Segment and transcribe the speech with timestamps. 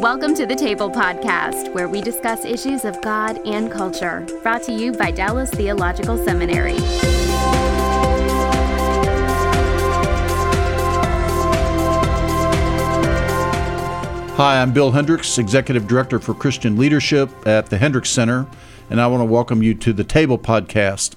[0.00, 4.26] Welcome to the Table Podcast, where we discuss issues of God and culture.
[4.42, 6.78] Brought to you by Dallas Theological Seminary.
[14.38, 18.46] Hi, I'm Bill Hendricks, Executive Director for Christian Leadership at the Hendricks Center,
[18.88, 21.14] and I want to welcome you to the Table Podcast.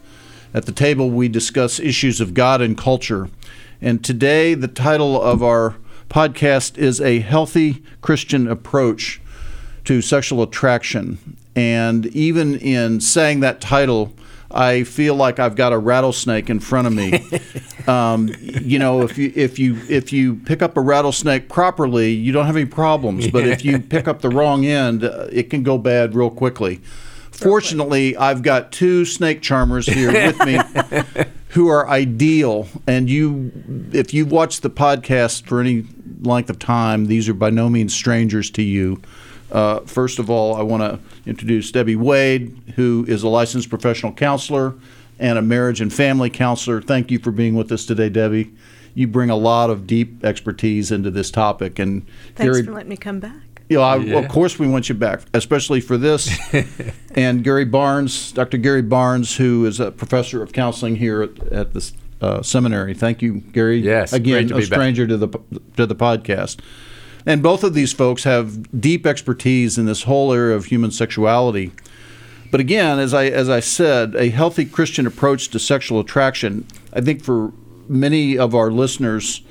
[0.53, 3.29] At the table, we discuss issues of God and culture.
[3.79, 5.77] And today, the title of our
[6.13, 9.19] podcast is A Healthy Christian Approach
[9.85, 11.35] to Sexual Attraction.
[11.55, 14.13] And even in saying that title,
[14.51, 17.27] I feel like I've got a rattlesnake in front of me.
[17.87, 22.31] um, you know, if you if you if you pick up a rattlesnake properly, you
[22.31, 23.27] don't have any problems.
[23.31, 26.79] But if you pick up the wrong end, uh, it can go bad real quickly.
[27.31, 30.59] Fortunately, I've got two snake charmers here with me
[31.49, 32.67] who are ideal.
[32.87, 33.51] And you,
[33.91, 35.85] if you've watched the podcast for any
[36.25, 39.01] length of time, these are by no means strangers to you.
[39.51, 44.11] Uh, first of all, I want to introduce Debby Wade, who is a licensed professional
[44.13, 44.73] counselor
[45.19, 46.81] and a marriage and family counselor.
[46.81, 48.51] Thank you for being with us today, Debby.
[48.95, 52.89] You bring a lot of deep expertise into this topic, and Thanks Gary, for letting
[52.89, 53.61] me come back.
[53.69, 54.19] you know, I, Yeah.
[54.19, 56.29] of course, we want you back, especially for this.
[57.15, 58.57] and Gary Barnes, Dr.
[58.57, 61.93] Gary Barnes, who is a professor of counseling here at, at this
[62.23, 62.93] uh, seminary.
[62.93, 63.79] Thank you, Gary.
[63.79, 64.63] Yes, again, a be back.
[64.63, 65.27] stranger to the
[65.77, 66.59] to the podcast.
[67.25, 71.71] And both of these folks have deep expertise in this whole area of human sexuality.
[72.51, 76.65] But again, as I as I said, a healthy Christian approach to sexual attraction.
[76.93, 77.51] I think for
[77.87, 79.41] many of our listeners,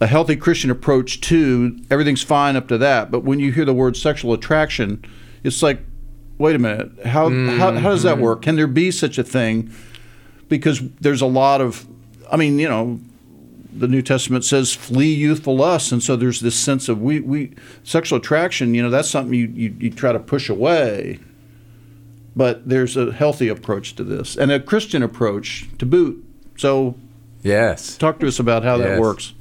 [0.00, 3.10] a healthy Christian approach to everything's fine up to that.
[3.10, 5.04] But when you hear the word sexual attraction,
[5.44, 5.80] it's like,
[6.38, 8.42] wait a minute, how how, how does that work?
[8.42, 9.70] Can there be such a thing?
[10.48, 11.86] Because there's a lot of,
[12.32, 12.98] I mean, you know,
[13.72, 17.54] the New Testament says flee youthful lust, and so there's this sense of we we
[17.84, 18.74] sexual attraction.
[18.74, 21.20] You know, that's something you you, you try to push away.
[22.34, 26.24] But there's a healthy approach to this, and a Christian approach to boot.
[26.56, 26.96] So,
[27.42, 27.96] Yes.
[27.98, 29.34] talk to us about how that works.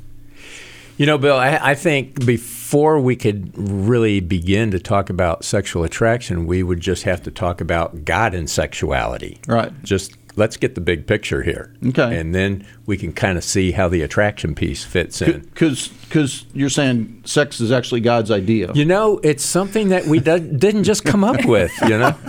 [0.98, 5.84] You know, Bill, I, I think before we could really begin to talk about sexual
[5.84, 9.40] attraction, we would just have to talk about God and sexuality.
[9.48, 9.72] Right.
[9.84, 11.74] Just let's get the big picture here.
[11.86, 12.18] Okay.
[12.18, 15.42] And then we can kind of see how the attraction piece fits in.
[15.42, 18.72] Because you're saying sex is actually God's idea.
[18.74, 22.16] You know, it's something that we did, didn't just come up with, you know?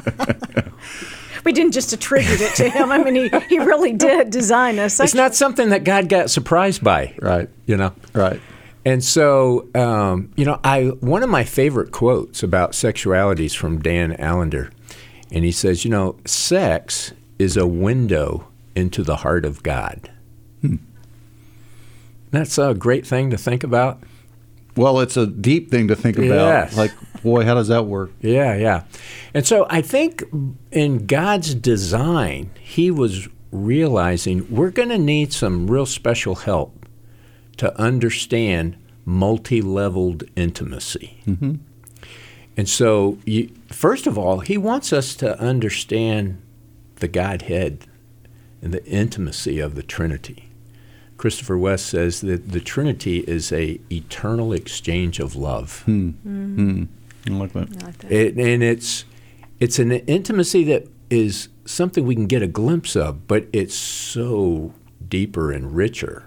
[1.44, 2.92] We didn't just attribute it to him.
[2.92, 5.00] I mean, he, he really did design us.
[5.00, 7.14] It's not something that God got surprised by.
[7.20, 7.48] Right.
[7.66, 7.92] You know?
[8.14, 8.41] Right.
[8.84, 13.80] And so, um, you know, I one of my favorite quotes about sexuality is from
[13.80, 14.70] Dan Allender,
[15.30, 17.12] and he says, you know, sex
[17.42, 20.10] is a window into the heart of God.
[20.60, 20.76] Hmm.
[22.30, 24.03] That's a great thing to think about.
[24.75, 26.30] Well, it's a deep thing to think about.
[26.30, 26.76] Yes.
[26.76, 26.92] Like,
[27.22, 28.12] boy, how does that work?
[28.20, 28.84] Yeah, yeah.
[29.34, 30.25] And so I think
[30.70, 36.86] in God's design, He was realizing we're going to need some real special help
[37.59, 41.20] to understand multi leveled intimacy.
[41.26, 41.56] Mm-hmm.
[42.56, 46.41] And so, you, first of all, He wants us to understand
[47.02, 47.84] the Godhead
[48.62, 50.48] and the intimacy of the Trinity.
[51.16, 55.82] Christopher West says that the Trinity is a eternal exchange of love.
[55.82, 56.10] Hmm.
[56.10, 56.84] Hmm.
[57.26, 57.68] I like that.
[57.82, 58.12] I like that.
[58.12, 59.04] It, and it's
[59.58, 64.72] it's an intimacy that is something we can get a glimpse of, but it's so
[65.08, 66.24] deeper and richer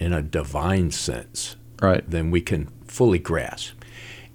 [0.00, 2.08] in a divine sense Right.
[2.10, 3.74] than we can fully grasp.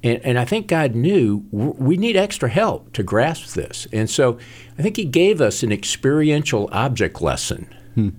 [0.03, 3.87] And, and I think God knew we need extra help to grasp this.
[3.91, 4.37] And so
[4.77, 8.09] I think He gave us an experiential object lesson hmm.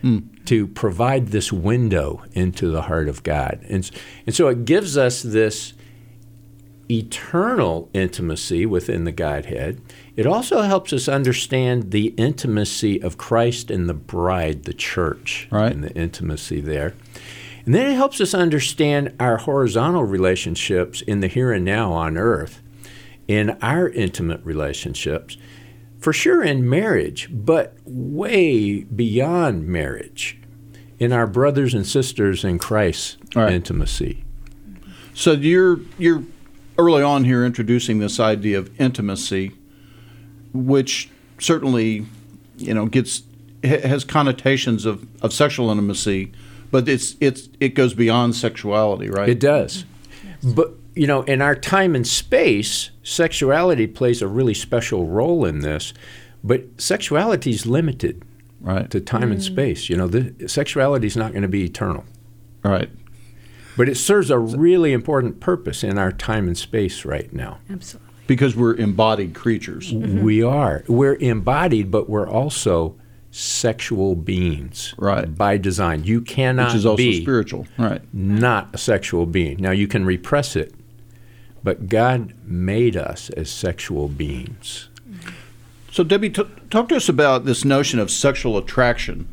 [0.00, 0.18] Hmm.
[0.46, 3.64] to provide this window into the heart of God.
[3.68, 3.90] And,
[4.26, 5.74] and so it gives us this
[6.90, 9.80] eternal intimacy within the Godhead.
[10.16, 15.70] It also helps us understand the intimacy of Christ and the bride, the church, Right.
[15.72, 16.94] and the intimacy there.
[17.64, 22.16] And then it helps us understand our horizontal relationships in the here and now on
[22.16, 22.60] earth,
[23.28, 25.36] in our intimate relationships,
[25.98, 30.38] for sure in marriage, but way beyond marriage,
[30.98, 33.52] in our brothers and sisters in Christ's Right.
[33.52, 34.24] intimacy.
[35.14, 36.24] So you're you're
[36.78, 39.52] early on here introducing this idea of intimacy,
[40.54, 42.06] which certainly,
[42.56, 43.22] you know, gets
[43.62, 46.32] has connotations of, of sexual intimacy,
[46.70, 49.28] but it's it's it goes beyond sexuality, right?
[49.28, 49.84] It does.
[50.42, 55.60] But, you know, in our time and space, sexuality plays a really special role in
[55.60, 55.92] this.
[56.42, 58.22] But sexuality is limited
[58.60, 58.90] right.
[58.90, 59.44] to time and mm.
[59.44, 59.90] space.
[59.90, 62.04] You know, the, sexuality is not going to be eternal.
[62.62, 62.90] Right.
[63.76, 67.58] But it serves a really important purpose in our time and space right now.
[67.70, 68.08] Absolutely.
[68.26, 69.92] Because we're embodied creatures.
[69.92, 70.84] We are.
[70.86, 72.94] We're embodied, but we're also
[73.30, 74.94] sexual beings.
[74.98, 75.34] Right.
[75.34, 76.04] By design.
[76.04, 77.66] You cannot Which is also be spiritual.
[77.78, 78.02] Right.
[78.12, 79.58] not a sexual being.
[79.58, 80.74] Now you can repress it,
[81.62, 84.88] but God made us as sexual beings.
[85.92, 89.28] So, Debby, t- talk to us about this notion of sexual attraction.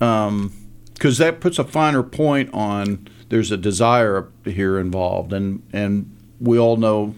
[0.00, 0.52] Um,
[0.92, 5.32] because that puts a finer point on there's a desire here involved.
[5.32, 7.14] And, and we all know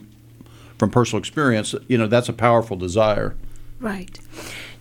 [0.79, 3.37] from personal experience, you know, that's a powerful desire.
[3.79, 4.19] Right.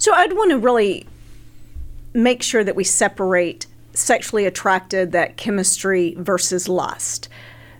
[0.07, 1.06] So I'd want to really
[2.13, 7.27] make sure that we separate sexually attracted, that chemistry versus lust.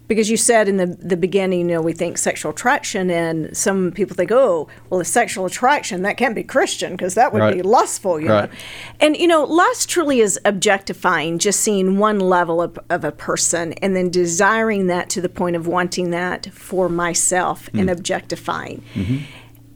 [0.09, 3.94] Because you said in the, the beginning, you know, we think sexual attraction, and some
[3.94, 7.62] people think, oh, well, a sexual attraction, that can't be Christian because that would be
[7.62, 8.51] lustful, you Right.
[8.51, 8.57] know.
[9.00, 13.71] And, you know, lust truly is objectifying, just seeing one level of, of a person
[13.81, 17.89] and then desiring that to the point of wanting that for myself and hmm.
[17.89, 19.19] objectifying mm-hmm.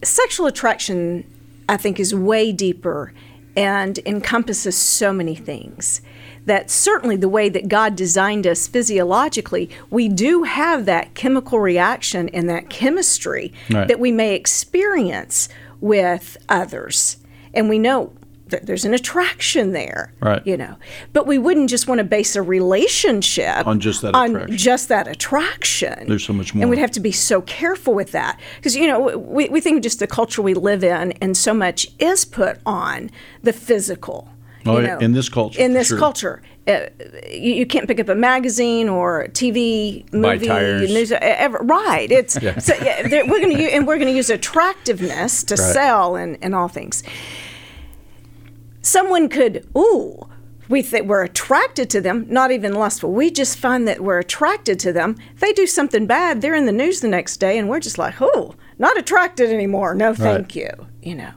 [0.03, 1.23] sexual attraction,
[1.71, 3.13] I think, is way deeper
[3.55, 6.01] and encompasses so many things.
[6.45, 12.27] That certainly the way that God designed us physiologically, we do have that chemical reaction
[12.29, 13.87] and that chemistry Right.
[13.87, 15.47] that we may experience
[15.79, 17.17] with others.
[17.53, 18.11] And we know
[18.51, 20.13] there's an attraction there.
[20.19, 20.45] Right.
[20.45, 20.75] You know.
[21.13, 24.57] But we wouldn't just want to base a relationship On just that on attraction.
[24.57, 26.07] just that attraction.
[26.07, 26.61] There's so much more.
[26.63, 29.77] And we'd have to be so careful with that because you know we, we think
[29.77, 33.09] of just the culture we live in and so much is put on
[33.43, 34.27] the physical
[34.63, 35.97] Oh, you know, in this culture, in this sure.
[35.97, 36.81] culture uh,
[37.31, 40.47] you, you can't pick up a magazine or TV movie
[40.93, 42.33] news ever right it's
[42.65, 45.73] so, yeah, we're going to and we're going to use attractiveness to Right.
[45.73, 47.01] sell and, and all things
[48.81, 50.27] someone could ooh
[50.69, 53.11] we think we're attracted to them not even lustful.
[53.11, 55.17] We just find that we're attracted to them.
[55.39, 58.15] They do something bad they're in the news the next day and we're just like
[58.21, 59.93] oh not attracted anymore.
[59.93, 60.69] No thank you
[61.01, 61.31] you know.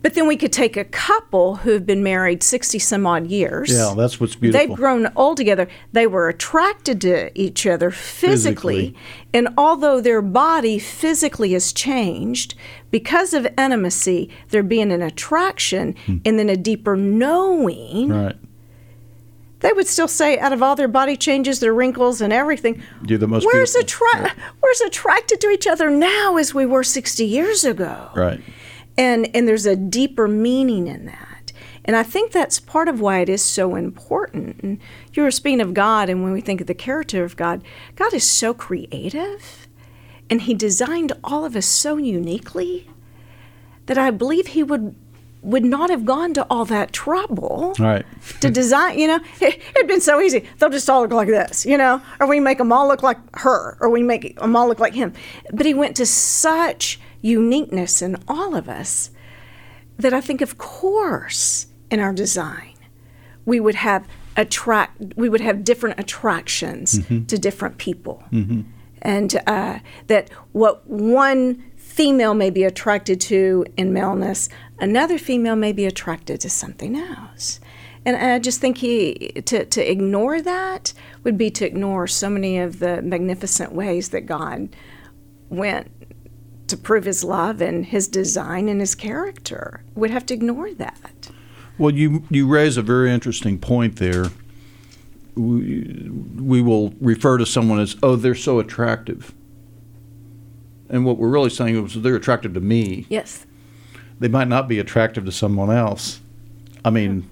[0.00, 3.72] But then we could take a couple who've been married 60 some odd years.
[3.72, 4.66] Yeah, that's what's beautiful.
[4.68, 5.66] They've grown old together.
[5.92, 8.96] They were attracted to each other physically, Physically.
[9.34, 12.54] and although their body physically has changed
[12.90, 16.16] because of intimacy, there being an attraction hmm.
[16.24, 18.36] and then a deeper knowing, Right.
[19.60, 23.18] they would still say, out of all their body changes, their wrinkles and everything, You're
[23.18, 24.06] the most we're as, beautiful.
[24.08, 24.32] attra-
[24.62, 28.40] we're as attracted to each other now as we were 60 years ago Right.
[28.96, 31.52] and and there's a deeper meaning in that
[31.84, 34.78] and i think that's part of why it is so important and
[35.14, 37.62] you were speaking of god and when we think of the character of god
[37.96, 39.67] god is so creative
[40.30, 42.88] and he designed all of us so uniquely
[43.86, 44.94] that i believe he would
[45.42, 48.04] would not have gone to all that trouble Right.
[48.40, 50.44] to design, you know, it, it'd been so easy.
[50.58, 53.18] They'll just all look like this, you know, or we make them all look like
[53.38, 55.12] her, or we make them all look like him.
[55.52, 59.10] But he went to such uniqueness in all of us
[59.98, 62.74] that I think, of course, in our design,
[63.44, 67.24] we would have attract, we would have different attractions mm-hmm.
[67.24, 68.62] to different people, mm-hmm.
[69.02, 74.48] And uh, that what one female may be attracted to in maleness,
[74.78, 77.60] another female may be attracted to something else.
[78.04, 80.92] And I just think he to, to ignore that
[81.24, 84.74] would be to ignore so many of the magnificent ways that God
[85.50, 85.90] went
[86.68, 89.82] to prove his love and his design and his character.
[89.94, 91.30] We'd have to ignore that.
[91.78, 94.26] Well, you you raise a very interesting point there.
[95.38, 99.32] We, we will refer to someone as, oh, they're so attractive.
[100.88, 103.06] And what we're really saying is they're attractive to me.
[103.08, 103.46] Yes.
[104.18, 106.20] They might not be attractive to someone else.
[106.84, 107.28] I mean,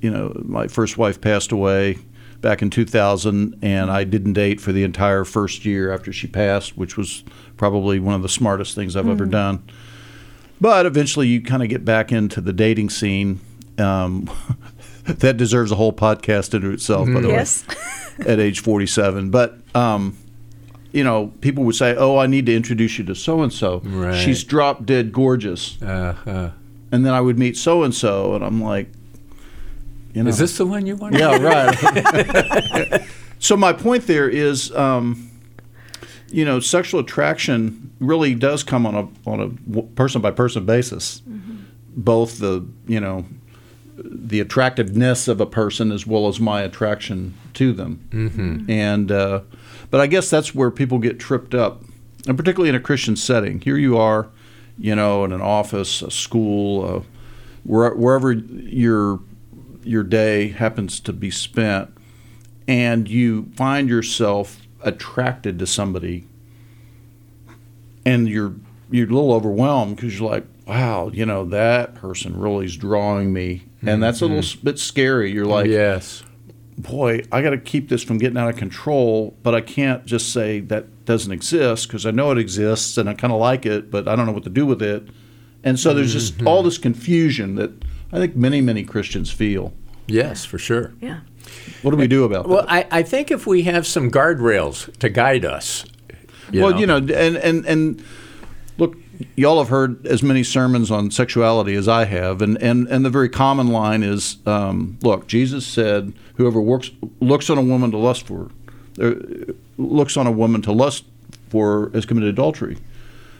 [0.00, 1.98] you know, my first wife passed away
[2.40, 6.76] back in 2000, and I didn't date for the entire first year after she passed,
[6.76, 7.24] which was
[7.56, 9.62] probably one of the smartest things I've ever done.
[10.60, 13.40] But eventually, you kind of get back into the dating scene.
[13.78, 14.30] Um,
[15.18, 17.64] that deserves a whole podcast in itself, by the Yes.
[17.66, 19.30] way, at age 47.
[19.30, 20.16] But, um,
[20.92, 23.82] you know, people would say, oh, I need to introduce you to so and so.
[24.14, 25.80] She's drop dead gorgeous.
[25.82, 26.50] Uh, uh,
[26.92, 28.90] And then I would meet so and so, and I'm like,
[30.14, 30.30] you know.
[30.30, 31.14] is this the one you want?
[31.14, 33.02] Yeah, right.
[33.38, 35.30] so my point there is, um,
[36.30, 39.40] you know, sexual attraction really does come on a on
[39.76, 41.22] a person by person basis.
[41.96, 43.26] Both the you know
[44.04, 48.08] the attractiveness of a person as well as my attraction to them.
[48.10, 48.70] Mm-hmm.
[48.70, 49.40] And uh,
[49.90, 51.82] but I guess that's where people get tripped up,
[52.26, 53.60] and particularly in a Christian setting.
[53.60, 54.28] Here you are,
[54.78, 57.02] you know, in an office, a school, uh,
[57.64, 59.20] where, wherever your
[59.82, 61.90] your day happens to be spent,
[62.66, 66.26] and you find yourself attracted to somebody,
[68.04, 68.54] and you're
[68.90, 73.32] you're a little overwhelmed because you're like, wow, you know that person really is drawing
[73.32, 74.64] me, and that's a little mm-hmm.
[74.64, 75.32] bit scary.
[75.32, 76.22] You're like, yes.
[76.76, 80.32] boy, I got to keep this from getting out of control, but I can't just
[80.32, 83.90] say that doesn't exist because I know it exists and I kind of like it,
[83.90, 85.08] but I don't know what to do with it.
[85.64, 86.46] And so there's just mm-hmm.
[86.46, 87.70] all this confusion that
[88.12, 89.72] I think many, many Christians feel.
[90.06, 90.94] Yes, for sure.
[91.00, 91.20] Yeah.
[91.82, 92.68] What do we do about Well, that?
[92.68, 95.84] Well, I, I think if we have some guardrails to guide us.
[96.52, 96.78] you well, know.
[96.78, 98.04] you know, and, and, and
[98.78, 98.96] look,
[99.36, 103.10] y'all have heard as many sermons on sexuality as I have, and, and, and the
[103.10, 107.98] very common line is, um, look, Jesus said, whoever works looks on a woman to
[107.98, 108.50] lust for,
[109.00, 109.14] uh,
[109.76, 111.04] looks on a woman to lust
[111.48, 112.76] for has committed adultery.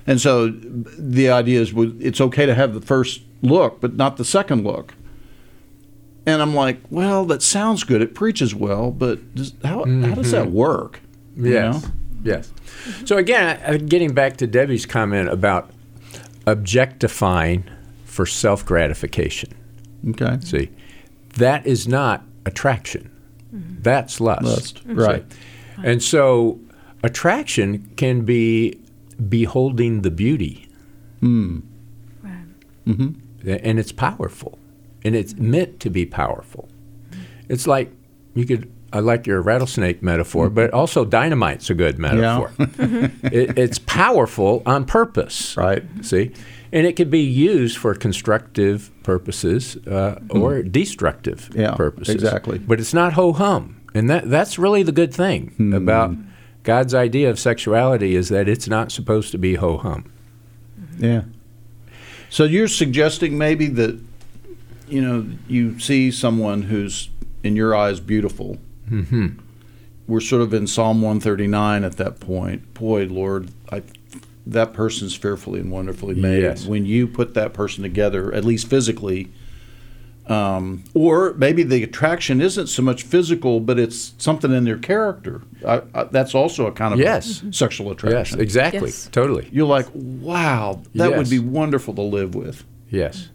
[0.06, 4.24] And so the idea is it's okay to have the first look, but not the
[4.24, 4.94] second look.
[6.24, 8.02] And I'm like, well, that sounds good.
[8.02, 11.00] It preaches well, but does, how, how does that work?
[11.36, 11.42] You
[11.72, 11.82] know?
[12.22, 12.52] Yes.
[13.04, 15.70] So again, getting back to Debby's comment about
[16.46, 17.64] objectifying
[18.04, 19.52] for self gratification.
[20.10, 20.38] Okay.
[20.42, 20.70] See,
[21.36, 23.10] that is not attraction.
[23.52, 24.42] That's lust.
[24.42, 24.92] Lust, See?
[24.92, 25.24] right.
[25.82, 26.60] And so
[27.02, 28.80] attraction can be
[29.28, 30.68] beholding the beauty.
[31.20, 31.60] Hmm.
[32.86, 33.48] Mm-hmm.
[33.48, 34.58] And it's powerful.
[35.04, 36.68] And it's meant to be powerful.
[37.48, 37.92] It's like
[38.34, 42.52] you could I like your rattlesnake metaphor, but also dynamite's a good metaphor.
[42.58, 45.56] it, it's powerful on purpose.
[45.56, 45.84] Right.
[46.02, 46.32] See?
[46.72, 52.14] And it can be used for constructive purposes uh, or destructive Yeah, purposes.
[52.14, 52.58] exactly.
[52.58, 53.80] But it's not ho hum.
[53.94, 55.72] And that, that's really the good thing Hmm.
[55.74, 56.14] about
[56.62, 60.12] God's idea of sexuality is that it's not supposed to be ho hum.
[60.98, 61.22] Yeah.
[62.30, 63.98] So you're suggesting maybe that,
[64.88, 67.08] you know, you see someone who's
[67.42, 68.58] in your eyes beautiful.
[68.88, 69.26] Mm-hmm.
[70.06, 72.72] We're sort of in Psalm 139 at that point.
[72.74, 73.82] Boy, Lord, I,
[74.46, 76.42] that person's fearfully and wonderfully made.
[76.42, 76.64] Yes.
[76.66, 79.30] When you put that person together, at least physically,
[80.26, 85.42] um, or maybe the attraction isn't so much physical, but it's something in their character.
[85.66, 87.42] I, I, that's also a kind of Yes.
[87.42, 88.40] a sexual Yes, attraction.
[88.40, 88.88] exactly.
[88.88, 89.08] Yes.
[89.12, 89.48] Totally.
[89.52, 92.64] You're like, wow, that would be wonderful to live with.
[92.90, 93.28] Yes.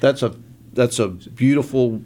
[0.00, 0.34] That's a
[0.72, 2.02] that's a beautiful,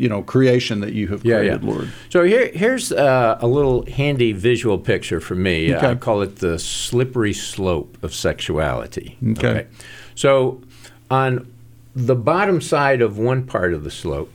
[0.00, 1.70] you know, creation that you have Yeah, created, yeah.
[1.70, 1.92] Lord.
[2.08, 5.74] So here, here's uh, a little handy visual picture for me.
[5.74, 5.88] Okay.
[5.88, 9.18] I call it the slippery slope of sexuality.
[9.32, 9.66] Okay.
[10.14, 10.62] So
[11.10, 11.52] on
[11.94, 14.32] the bottom side of one part of the slope,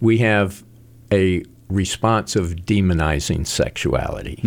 [0.00, 0.64] we have
[1.12, 4.40] a response of demonizing sexuality.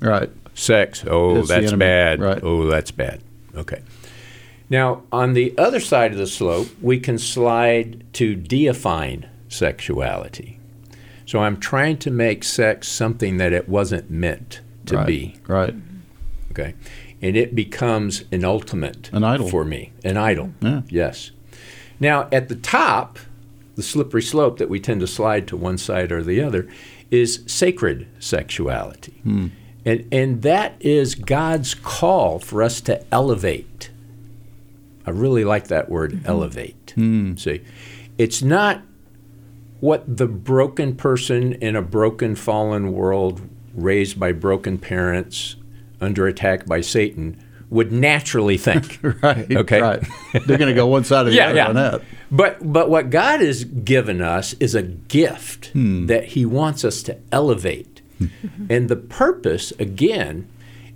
[0.00, 0.30] Right.
[0.54, 2.20] Sex, oh, It's that's bad.
[2.20, 2.40] Right.
[2.42, 3.22] Oh, that's bad.
[3.56, 3.80] Okay.
[4.68, 10.58] Now, on the other side of the slope, we can slide to deifying sexuality.
[11.26, 15.06] So I'm trying to make sex something that it wasn't meant to right.
[15.06, 15.36] be.
[15.46, 15.74] Right.
[16.52, 16.74] Okay.
[17.22, 19.48] And it becomes an ultimate An idol.
[19.48, 19.92] for me.
[20.02, 20.52] An idol.
[20.60, 20.82] Yeah.
[20.88, 21.30] Yes.
[22.00, 23.18] Now, at the top,
[23.76, 26.66] the slippery slope that we tend to slide to one side or the other
[27.10, 29.20] is sacred sexuality.
[29.22, 29.48] Hmm.
[29.84, 33.90] And, and that is God's call for us to elevate.
[35.06, 36.92] I really like that word, elevate.
[36.96, 37.62] See,
[38.18, 38.82] it's not
[39.80, 43.40] what the broken person in a broken, fallen world,
[43.74, 45.56] raised by broken parents,
[46.00, 48.98] under attack by Satan, would naturally think.
[49.22, 49.50] Right.
[49.50, 49.80] Okay.
[49.80, 50.02] Right.
[50.32, 51.68] They're going to go one side or the Yeah, other yeah.
[51.68, 52.02] on that.
[52.30, 56.06] But but what God has given us is a gift hmm.
[56.06, 58.28] that He wants us to elevate, hmm.
[58.70, 60.48] and the purpose again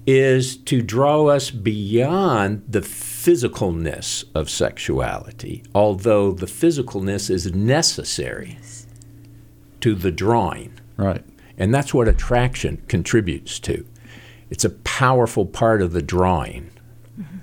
[0.07, 8.59] is to draw us beyond the physicalness of sexuality, although the physicalness is necessary
[9.81, 10.73] to the drawing.
[10.97, 11.25] Right.
[11.57, 13.87] And that's what attraction contributes to.
[14.51, 16.71] It's a powerful part of the drawing.
[17.19, 17.39] Mm-hmm.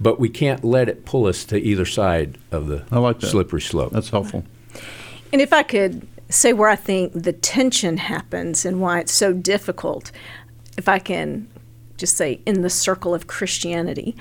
[0.00, 3.28] But we can't let it pull us to either side of the I like that.
[3.28, 3.92] slippery slope.
[3.92, 4.44] That's helpful.
[5.32, 9.32] And if I could say where I think the tension happens and why it's so
[9.32, 10.10] difficult,
[10.76, 11.48] if I can
[12.04, 14.14] just say in the circle of Christianity,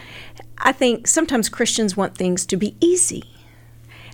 [0.57, 3.23] I think sometimes Christians want things to be easy.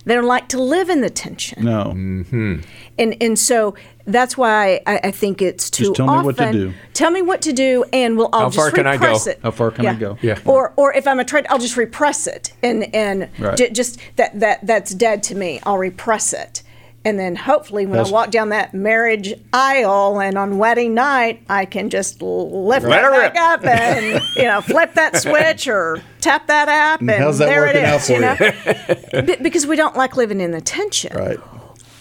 [0.04, 1.62] They don't like to live in the tension.
[1.64, 1.92] No.
[1.94, 2.64] Mm.
[2.98, 3.74] And and so
[4.06, 6.72] that's why I, I think it's too Just tell me what to do.
[6.94, 9.02] Tell me what to do, and we'll I'll How just far can I go?
[9.02, 9.38] repress it.
[9.42, 10.16] How far can I go?
[10.22, 10.38] Yeah.
[10.46, 13.56] Or or if I'm a trade, I'll just repress it, and and Right.
[13.58, 15.60] ju- just that that that's dead to me.
[15.64, 16.62] I'll repress it,
[17.04, 21.42] and then hopefully when That's- I walk down that marriage aisle and on wedding night,
[21.48, 26.46] I can just lift it back up and you know flip that switch or tap
[26.48, 30.40] that app, and that there it for you know, Be- because we don't like living
[30.40, 31.38] in the tension Right.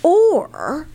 [0.04, 0.88] or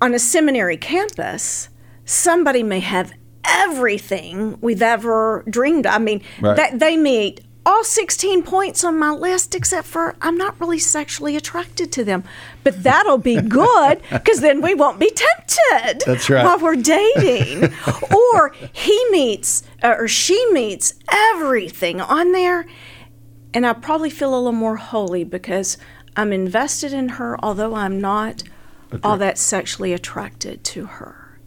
[0.00, 1.68] on a seminary campus,
[2.04, 3.12] somebody may have
[3.44, 5.86] everything we've ever dreamed.
[5.86, 5.94] of.
[5.94, 6.56] I mean, Right.
[6.56, 11.36] that they meet all 16 points on my list except for I'm not really sexually
[11.36, 12.24] attracted to them.
[12.64, 16.44] But that'll be good because then we won't be tempted That's right.
[16.44, 17.64] while we're dating.
[18.14, 22.66] or he meets uh, or she meets everything on there
[23.52, 25.78] and I probably feel a little more holy because
[26.14, 28.42] I'm invested in her, although I'm not
[29.02, 31.38] all that sexually attracted to her.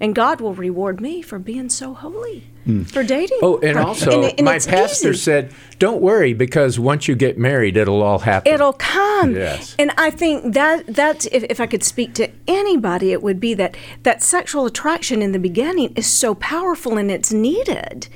[0.00, 2.50] And God will reward me for being so holy,
[2.86, 3.38] for dating.
[3.42, 3.82] Oh, and her.
[3.84, 5.18] also, And- and my pastor easy.
[5.18, 9.34] said, "Don't worry, because once you get married, it'll all happen." It'll come.
[9.34, 9.74] Yes.
[9.78, 13.54] And I think that that if, if I could speak to anybody, it would be
[13.54, 18.08] that that sexual attraction in the beginning is so powerful and it's needed.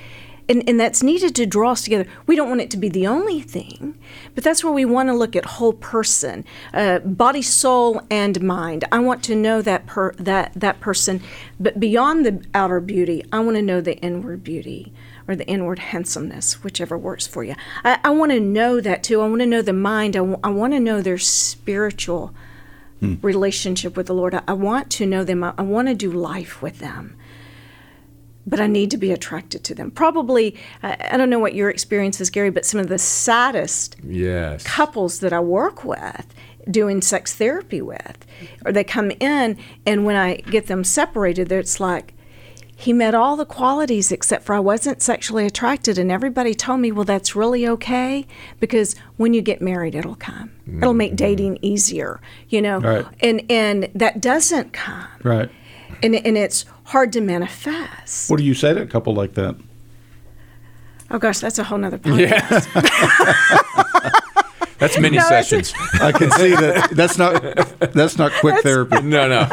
[0.50, 2.06] And, and that's needed to draw us together.
[2.26, 3.98] We don't want it to be the only thing,
[4.34, 8.86] but that's where we want to look at whole person, uh, body, soul, and mind.
[8.90, 11.20] I want to know that per, that that person,
[11.60, 14.90] but beyond the outer beauty, I want to know the inward beauty
[15.28, 17.54] or the inward handsomeness, whichever works for you.
[17.84, 19.20] I, I want to know that too.
[19.20, 20.16] I want to know the mind.
[20.16, 22.32] I want to know their spiritual
[23.00, 24.34] relationship with the Lord.
[24.34, 25.44] I, I want to know them.
[25.44, 27.16] I, I want to do life with them.
[28.48, 29.90] But I need to be attracted to them.
[29.90, 33.96] Probably, I, I don't know what your experience is, Gary, but some of the saddest
[34.02, 34.64] yes.
[34.64, 36.26] couples that I work with
[36.70, 38.26] doing sex therapy with,
[38.64, 42.14] or they come in, and when I get them separated, it's like,
[42.76, 46.92] he met all the qualities except for I wasn't sexually attracted, and everybody told me,
[46.92, 48.24] well, that's really okay
[48.60, 50.52] because when you get married, it'll come.
[50.76, 51.16] It'll make mm-hmm.
[51.16, 53.06] dating easier, you know, Right.
[53.20, 55.50] and and that doesn't come, Right.
[56.04, 58.30] and and it's hard to manifest.
[58.30, 59.56] What do you say to a couple like that?
[61.10, 62.66] Oh gosh, that's a whole nother podcast.
[64.78, 65.74] That's many No, sessions.
[65.94, 67.42] I can see that that's not
[67.92, 69.00] that's not quick therapy.
[69.02, 69.48] no, no.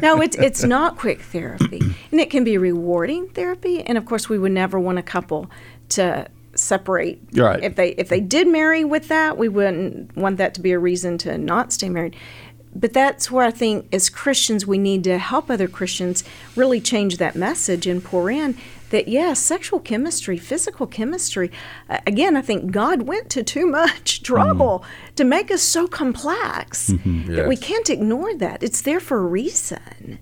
[0.00, 1.80] no, it's it's not quick therapy,
[2.10, 3.82] and it can be rewarding therapy.
[3.82, 5.50] And of course, we would never want a couple
[5.90, 7.20] to separate.
[7.34, 7.62] Right.
[7.62, 10.78] If they if they did marry with that, we wouldn't want that to be a
[10.78, 12.16] reason to not stay married.
[12.74, 16.22] But that's where I think, as Christians, we need to help other Christians
[16.54, 18.56] really change that message and pour in
[18.90, 21.50] that yes, sexual chemistry, physical chemistry.
[21.88, 24.84] Uh, again, I think God went to too much trouble
[25.16, 28.62] to make us so complex that we can't ignore that.
[28.62, 30.18] It's there for a reason,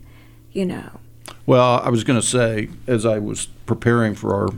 [0.52, 1.00] you know.
[1.46, 4.48] Well, I was going to say as I was preparing for our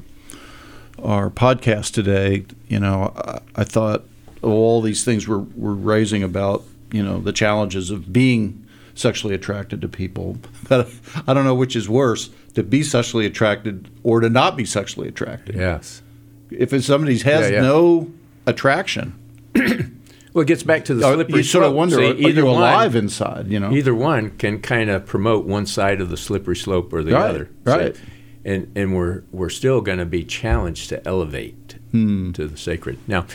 [1.02, 4.04] our podcast today, you know, I, I thought
[4.42, 9.80] all these things we're we're raising about, you know, the challenges of being sexually attracted
[9.82, 10.36] to people.
[10.68, 10.88] But
[11.26, 15.08] I don't know which is worse, to be sexually attracted or to not be sexually
[15.08, 15.56] attracted.
[15.56, 16.02] Yes.
[16.50, 17.60] If it's somebody has Yeah, yeah.
[17.62, 18.10] no
[18.46, 19.14] attraction,
[20.32, 22.42] Well, it gets back to the uh, slippery you sort of wonder, See, are either
[22.42, 23.48] you one- alive inside?
[23.48, 27.02] You know, Either one can kind of promote one side of the slippery slope or
[27.02, 27.50] the Right, other.
[27.64, 27.96] right.
[28.44, 32.30] and and we're we're still going to be challenged to elevate Hmm.
[32.32, 32.98] to the sacred.
[33.08, 33.26] Now,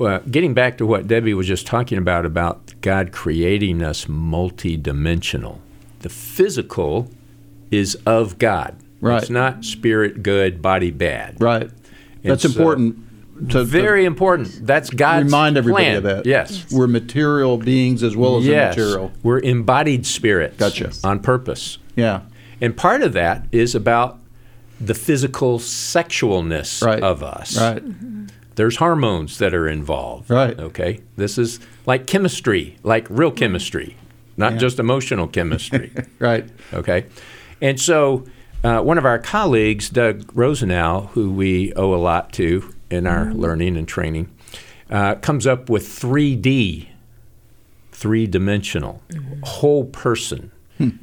[0.00, 5.58] uh, getting back to what Debby was just talking about about God creating us multidimensional.
[6.00, 7.10] The physical
[7.70, 8.76] is of God.
[9.00, 9.20] Right.
[9.22, 11.40] It's not spirit good, body bad.
[11.40, 11.70] right?
[12.22, 12.98] That's It's, important.
[13.48, 14.66] to, to Very important.
[14.66, 15.96] That's God's remind everybody plan.
[15.96, 16.26] of that.
[16.26, 16.66] Yes.
[16.70, 18.76] we're material beings as well as yes.
[18.76, 19.12] immaterial.
[19.22, 20.56] We're embodied spirits.
[20.58, 20.92] Gotcha.
[21.04, 21.78] On purpose.
[21.96, 22.22] Yeah,
[22.60, 24.18] And part of that is about
[24.80, 27.02] the physical sexualness Right.
[27.02, 27.58] of us.
[27.58, 27.82] right.
[28.60, 30.28] There's hormones that are involved.
[30.28, 30.58] Right.
[30.60, 31.00] Okay.
[31.16, 33.96] This is like chemistry, like real chemistry,
[34.36, 34.58] not Yeah.
[34.58, 35.90] just emotional chemistry.
[36.18, 36.46] Right.
[36.74, 37.06] okay.
[37.62, 38.26] And so
[38.62, 43.32] uh, one of our colleagues, Doug Rosenau, who we owe a lot to in our
[43.32, 44.28] learning and training,
[44.90, 46.88] uh, comes up with 3D,
[47.92, 49.02] three dimensional,
[49.42, 50.50] whole person.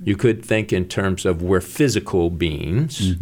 [0.04, 3.16] You could think in terms of we're physical beings.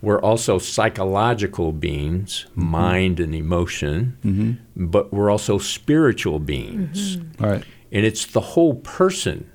[0.00, 2.64] We're also psychological beings, mm-hmm.
[2.64, 4.86] mind and emotion, mm-hmm.
[4.86, 7.16] but we're also spiritual beings.
[7.16, 7.44] Mm-hmm.
[7.44, 7.64] Right.
[7.90, 9.50] And it's the whole person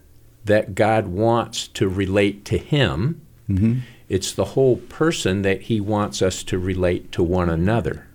[0.45, 3.21] that God wants to relate to Him.
[4.09, 8.07] It's the whole person that He wants us to relate to one another.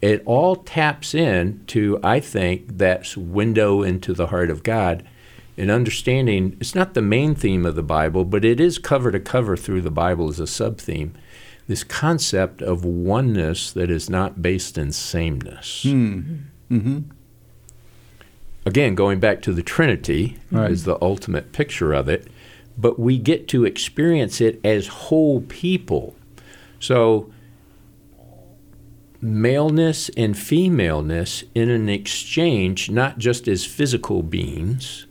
[0.00, 5.06] It all taps in to, I think, that window into the heart of God
[5.60, 9.20] and understanding it's not the main theme of the Bible, but it is cover to
[9.20, 11.12] cover through the Bible as a sub theme.
[11.68, 16.22] This concept of oneness that is not based in sameness hmm.
[16.70, 17.00] mm-hmm.
[18.64, 20.70] again, going back to the Trinity Right.
[20.70, 22.26] is the ultimate picture of it,
[22.78, 26.16] but we get to experience it as whole people.
[26.80, 27.30] So,
[29.20, 35.06] maleness and femaleness in an exchange, not just as physical beings,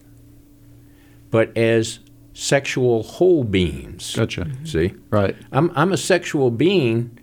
[1.31, 1.99] but as
[2.33, 4.15] sexual whole beings.
[4.15, 4.49] Gotcha.
[4.63, 4.89] See?
[4.89, 5.15] Mm-hmm.
[5.15, 5.35] Right.
[5.51, 7.17] I'm, I'm a sexual being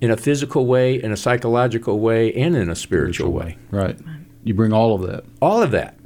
[0.00, 3.56] in a physical way, in a psychological way, and in a spiritual way.
[3.70, 3.98] Right.
[4.42, 5.24] You bring all of that.
[5.40, 5.96] All of that.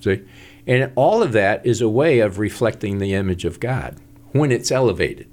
[0.00, 0.22] See?
[0.66, 3.96] And all of that is a way of reflecting the image of God
[4.32, 5.28] when it's elevated.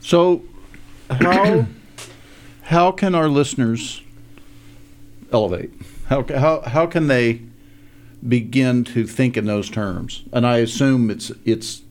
[0.00, 0.42] So,
[1.10, 1.66] how
[2.62, 4.02] how can our listeners
[5.32, 5.70] elevate?
[6.06, 7.42] How how how can they
[8.26, 10.22] begin to think in those terms?
[10.32, 11.82] And I assume it's it's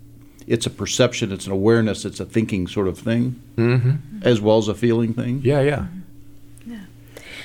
[0.47, 4.21] it's a perception, it's an awareness, it's a thinking sort of thing, mm-hmm.
[4.23, 5.41] as well as a feeling thing.
[5.43, 5.87] Yeah, yeah.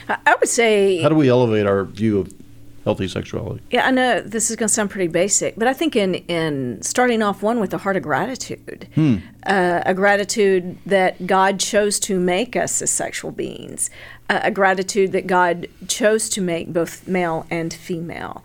[0.08, 2.32] I I would say How do we elevate our view of
[2.84, 3.62] healthy sexuality?
[3.70, 6.82] Yeah, I know this is going to sound pretty basic, but I think in in
[6.82, 8.88] starting off one with a heart of gratitude,
[9.46, 13.90] uh, a gratitude that God chose to make us as sexual beings,
[14.28, 18.42] uh, a gratitude that God chose to make both male and female,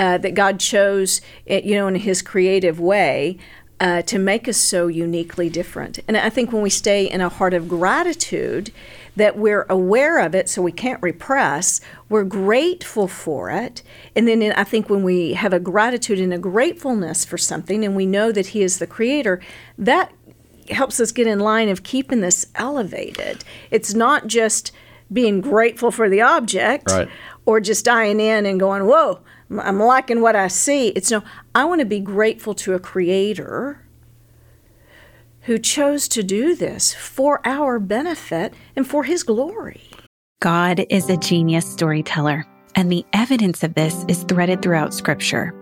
[0.00, 3.38] uh, that God chose, it, you know, in His creative way.
[3.82, 5.98] Uh, to make us so uniquely different.
[6.06, 8.70] And I think when we stay in a heart of gratitude,
[9.16, 13.82] that we're aware of it so we can't repress, we're grateful for it.
[14.14, 17.96] And then I think when we have a gratitude and a gratefulness for something and
[17.96, 19.40] we know that He is the creator,
[19.78, 20.12] that
[20.68, 23.44] helps us get in line of keeping this elevated.
[23.70, 24.72] It's not just
[25.10, 27.08] being grateful for the object Right.
[27.46, 29.20] or just dying in and going, whoa,
[29.58, 30.88] I'm liking what I see.
[30.88, 31.22] It's no,
[31.54, 33.84] I want to be grateful to a creator
[35.42, 39.90] who chose to do this for our benefit and for his glory.
[40.40, 45.54] God is a genius storyteller, and the evidence of this is threaded throughout Scripture.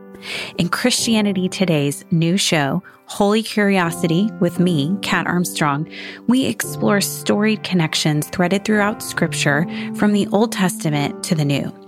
[0.58, 5.88] In Christianity Today's new show, Holy Curiosity, with me, Kat Armstrong,
[6.26, 11.87] we explore storied connections threaded throughout Scripture from the Old Testament to the New.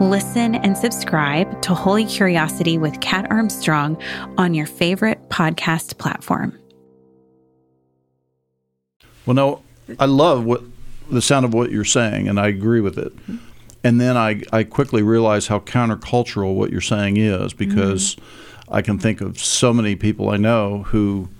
[0.00, 3.96] Listen and subscribe to Holy Curiosity with Kat Armstrong
[4.36, 6.56] on your favorite podcast platform.
[9.24, 9.62] Well, no,
[9.98, 10.62] I love what
[11.10, 13.10] the sound of what you're saying, and I agree with it.
[13.82, 18.18] And then I, I quickly realize how countercultural what you're saying is because
[18.68, 21.30] I can think of so many people I know who,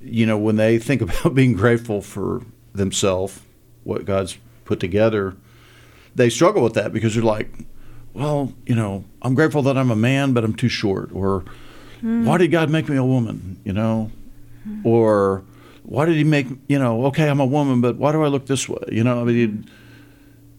[0.00, 3.40] you know, when they think about being grateful for themselves,
[3.82, 5.34] what God's put together,
[6.14, 7.50] they struggle with that because they're like,
[8.12, 11.10] well, you know, I'm grateful that I'm a man, but I'm too short.
[11.12, 11.44] Or,
[12.00, 12.24] hmm.
[12.24, 13.58] why did God make me a woman?
[13.64, 14.10] You know,
[14.62, 14.86] hmm.
[14.86, 15.44] or
[15.82, 17.06] why did He make you know?
[17.06, 18.82] Okay, I'm a woman, but why do I look this way?
[18.90, 19.68] You know, I mean,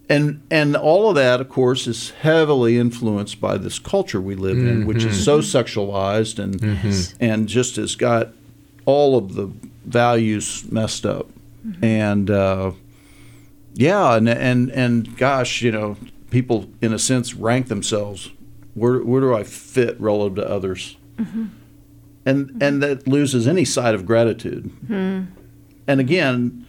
[0.10, 4.58] and and all of that, of course, is heavily influenced by this culture we live
[4.58, 5.58] in, which is so mm-hmm.
[5.58, 7.24] sexualized and mm-hmm.
[7.24, 8.30] and just has got
[8.86, 9.50] all of the
[9.86, 11.30] values messed up,
[11.65, 11.84] mm-hmm.
[11.84, 12.30] and.
[12.30, 12.72] Uh,
[13.76, 15.98] yeah, and and and gosh, you know,
[16.32, 18.32] people in a sense rank themselves.
[18.74, 20.98] Where where do I fit relative to others?
[21.18, 21.46] Mm-hmm.
[22.26, 24.72] And and that loses any side of gratitude.
[24.88, 25.24] Hmm.
[25.88, 26.66] And again,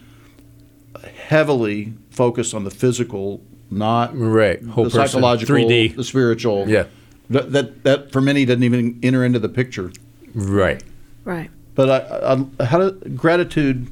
[1.28, 3.40] heavily focused on the physical,
[3.70, 4.62] not Right.
[4.62, 5.08] Whole the person.
[5.08, 5.96] psychological, 3D.
[5.96, 6.68] the spiritual.
[6.68, 6.86] Yeah.
[7.30, 9.90] That, that that for many doesn't even enter into the picture.
[10.34, 10.82] Right.
[11.24, 11.50] Right.
[11.74, 13.88] But I, I, how do, gratitude,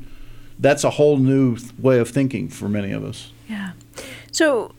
[0.58, 3.32] that's a whole new way of thinking for many of us.
[3.48, 3.72] Yeah.
[4.32, 4.74] So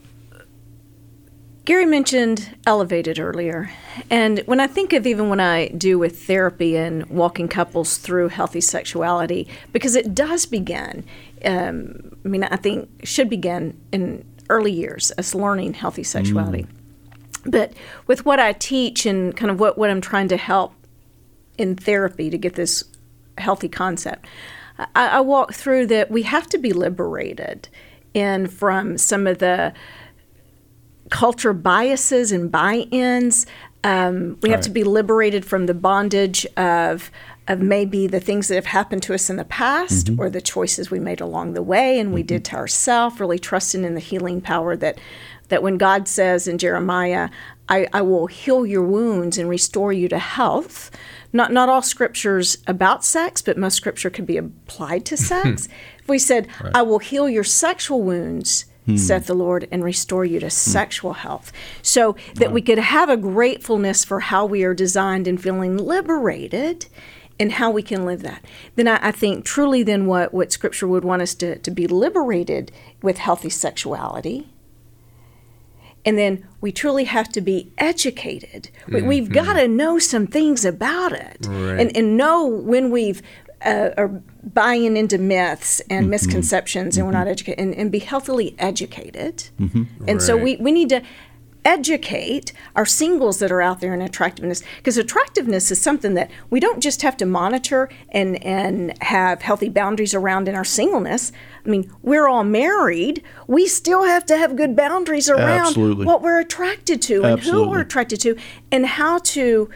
[1.65, 3.71] Gary mentioned elevated earlier.
[4.11, 8.29] And when I think of even when I do with therapy and walking couples through
[8.29, 11.03] healthy sexuality, because it does begin,
[11.43, 16.67] um, I mean, I think should begin in early years, as learning healthy sexuality.
[17.45, 17.73] But
[18.05, 20.73] with what I teach and kind of what, what I'm trying to help
[21.57, 22.83] in therapy to get this
[23.39, 24.27] healthy concept,
[24.77, 27.69] I, I walk through that we have to be liberated
[28.13, 29.73] in from some of the
[31.09, 33.45] culture biases and buy-ins.
[33.83, 37.11] Um, we have to be liberated from the bondage of
[37.47, 40.89] of maybe the things that have happened to us in the past or the choices
[40.89, 43.19] we made along the way and we did to ourselves.
[43.19, 44.99] Really trusting in the healing power that
[45.49, 47.29] that when God says in Jeremiah,
[47.67, 50.91] I, I will heal your wounds and restore you to health.
[51.33, 55.23] Not not all scriptures about sex, but most scripture could be applied to hmm.
[55.23, 55.67] sex.
[55.99, 58.97] if we said, I will heal your sexual wounds, hmm.
[58.97, 60.51] saith the Lord, and restore you to hmm.
[60.51, 61.51] sexual health.
[61.81, 66.87] So that we could have a gratefulness for how we are designed and feeling liberated
[67.39, 68.43] and how we can live that.
[68.75, 71.85] Then I, I, think truly then what, what Scripture would want us to, to be
[71.87, 74.47] liberated with healthy sexuality.
[76.05, 78.69] And then we truly have to be educated.
[78.87, 79.07] Mm-hmm.
[79.07, 81.79] We, have got to know some things about it right.
[81.79, 83.21] and, and know when we've
[83.63, 86.11] uh, are buying into myths and mm-hmm.
[86.11, 87.29] misconceptions and we're not mm-hmm.
[87.29, 89.49] educated and, and, be healthily educated.
[89.59, 89.83] Mm-hmm.
[90.07, 90.21] And right.
[90.21, 91.01] so we, we need to
[91.65, 96.59] educate our singles that are out there in attractiveness because attractiveness is something that we
[96.59, 101.31] don't just have to monitor and and have healthy boundaries around in our singleness
[101.65, 106.05] i mean we're all married we still have to have good boundaries around Absolutely.
[106.05, 107.63] what we're attracted to and Absolutely.
[107.65, 108.37] who we're attracted to
[108.71, 109.67] and how to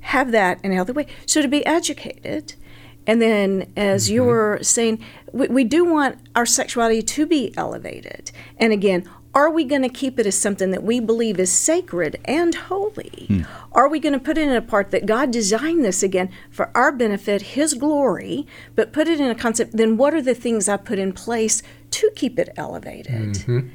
[0.00, 2.54] have that in a healthy way so to be educated
[3.08, 4.14] and then, as mm-hmm.
[4.14, 5.00] you were saying,
[5.32, 8.32] we, we, do want our sexuality to be elevated.
[8.58, 12.18] And again, are we going to keep it as something that we believe is sacred
[12.24, 13.26] and holy?
[13.28, 13.42] Hmm.
[13.70, 16.70] Are we going to put it in a part that God designed this again for
[16.74, 19.76] our benefit, His glory, but put it in a concept?
[19.76, 23.34] Then what are the things I put in place to keep it elevated?
[23.34, 23.68] Mm-hmm.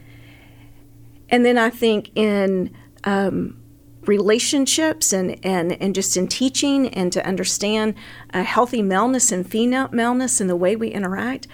[1.29, 3.61] And then I think in um,
[4.07, 7.93] relationships and, and, and just in teaching and to understand
[8.33, 11.47] uh, healthy maleness and female maleness and the way we interact,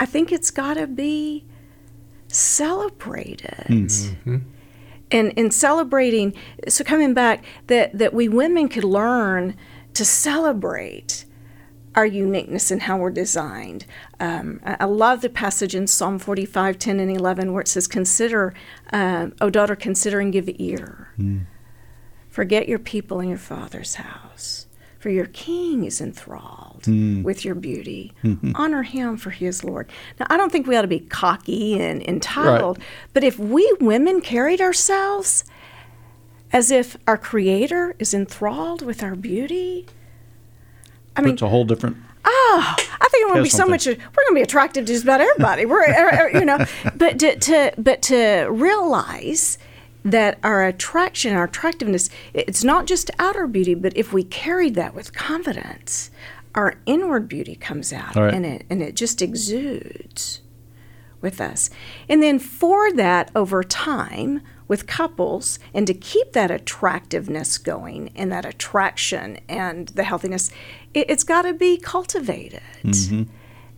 [0.00, 1.46] I think it's got to be
[2.28, 3.66] celebrated.
[3.68, 4.38] Mm-hmm.
[5.10, 6.34] And in celebrating,
[6.68, 9.56] so coming back, that, that we women could learn
[9.94, 11.24] to celebrate
[11.94, 13.86] our uniqueness and how we're designed.
[14.20, 17.86] Um, I, I, love the passage in Psalm 45, 10 and 11 where it says,
[17.86, 18.52] Consider,
[18.92, 21.08] uh, O daughter, consider and give ear.
[21.18, 21.46] Mm.
[22.28, 24.65] Forget your people and your father's house
[25.06, 27.22] for your king is enthralled mm.
[27.22, 28.12] with your beauty.
[28.24, 28.50] Mm-hmm.
[28.56, 29.88] Honor him, for he is Lord.
[30.18, 32.86] Now, I don't think we ought to be cocky and entitled, right.
[33.12, 35.44] but if we women carried ourselves
[36.52, 39.86] as if our Creator is enthralled with our beauty,
[41.14, 41.98] I mean, it's a whole different.
[42.24, 43.86] Oh, I think it would be so much.
[43.86, 45.66] We're going to be attractive to just about everybody.
[45.66, 46.58] We're, er, er, you know,
[46.96, 49.56] but to, to but to realize
[50.06, 54.94] that our attraction, our attractiveness, it's not just outer beauty, but if we carry that
[54.94, 56.12] with confidence,
[56.54, 58.32] our inward beauty comes out right.
[58.32, 60.40] and it and it just exudes
[61.20, 61.70] with us.
[62.08, 68.30] And then for that over time with couples and to keep that attractiveness going and
[68.30, 70.50] that attraction and the healthiness,
[70.94, 72.62] it, has got to be cultivated.
[72.84, 73.24] Mm-hmm.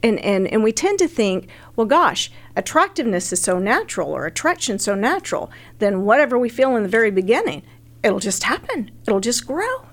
[0.02, 4.78] And, and, and we tend to think, well, gosh, attractiveness is so natural or attraction
[4.78, 7.62] so natural, then whatever we feel in the very beginning,
[8.02, 8.90] it'll just happen.
[9.06, 9.86] It'll just grow.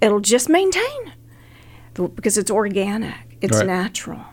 [0.00, 1.12] It'll just maintain
[1.94, 3.66] because it's organic, it's right.
[3.66, 4.24] natural,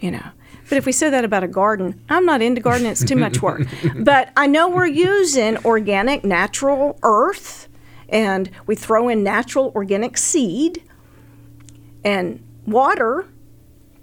[0.00, 0.30] you know.
[0.68, 3.42] But if we say that about a garden, I'm not into gardening, it's too much
[3.42, 3.62] work.
[4.00, 7.68] but I know we're using organic, natural earth,
[8.08, 10.82] and we throw in natural organic seed
[12.02, 13.26] and water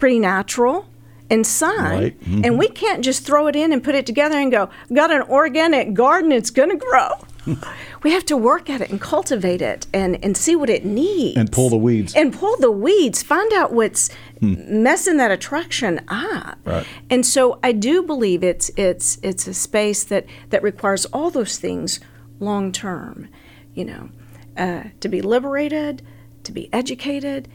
[0.02, 0.88] pretty natural
[1.30, 1.78] and sun.
[1.80, 2.20] Right.
[2.22, 2.44] Mm-hmm.
[2.44, 5.22] And we can't just throw it in and put it together and go, got an
[5.22, 7.56] organic garden, it's going to grow.
[8.04, 11.38] we have to work at it and cultivate it and, and see what it needs.
[11.38, 12.16] And pull the weeds.
[12.16, 13.22] And pull the weeds.
[13.22, 14.84] Find out what's hmm.
[14.84, 16.58] messing that attraction up.
[16.66, 16.86] Right.
[17.12, 21.58] And so I do believe it's it's it's a space that, that requires all those
[21.60, 22.00] things
[22.40, 23.30] long term.
[23.76, 24.10] You know,
[24.58, 26.02] uh, to be liberated,
[26.44, 27.48] to be educated,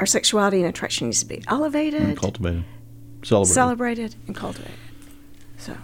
[0.00, 2.64] our sexuality and attraction needs to be elevated, and cultivated,
[3.22, 4.74] celebrated, celebrated, and cultivated.
[5.58, 5.76] So.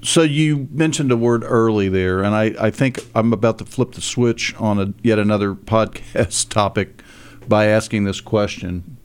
[0.00, 3.92] So you mentioned a word early there, and I, I think I'm about to flip
[3.92, 7.02] the switch on a, yet another podcast topic
[7.48, 8.96] by asking this question.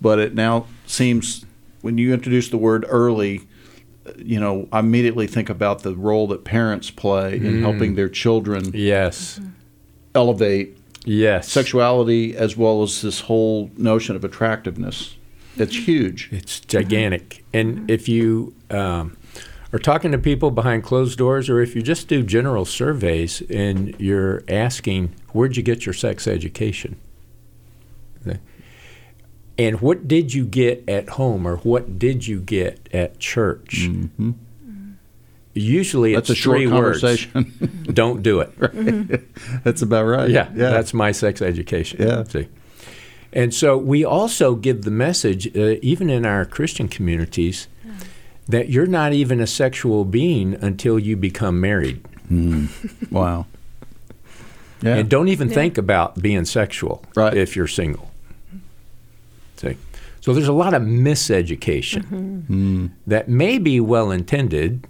[0.00, 1.44] But it now seems
[1.82, 3.42] when you introduce the word early,
[4.16, 7.60] you know, I immediately think about the role that parents play in mm.
[7.60, 9.38] helping their children yes
[10.14, 11.50] elevate Yes.
[11.50, 15.16] Sexuality as well as this whole notion of attractiveness.
[15.56, 16.28] It's huge.
[16.32, 17.44] It's gigantic.
[17.52, 19.16] And if you um,
[19.72, 23.94] are talking to people behind closed doors, or if you just do general surveys and
[24.00, 26.98] you're asking, where'd you get your sex education?
[29.58, 33.86] And what did you get at home, or what did you get at church?
[33.88, 34.32] Mm-hmm.
[35.54, 37.30] Usually that's it's a short three conversation.
[37.34, 37.84] words.
[37.94, 38.52] Don't do it.
[38.58, 38.72] right.
[38.72, 39.58] mm-hmm.
[39.64, 40.30] That's about right.
[40.30, 42.02] Yeah, yeah, that's my sex education.
[42.02, 42.24] Yeah.
[42.24, 42.48] See?
[43.32, 47.66] And so we also give the message, uh, even in our Christian communities,
[48.48, 52.02] that you're not even a sexual being until you become married.
[52.30, 53.10] Mm.
[53.10, 53.46] wow.
[54.82, 54.96] Yeah.
[54.96, 55.54] And don't even yeah.
[55.54, 57.34] think about being sexual right.
[57.34, 58.10] if you're single.
[59.56, 59.76] See?
[60.20, 62.84] So there's a lot of miseducation mm-hmm.
[62.84, 62.90] mm.
[63.06, 64.86] that may be well intended,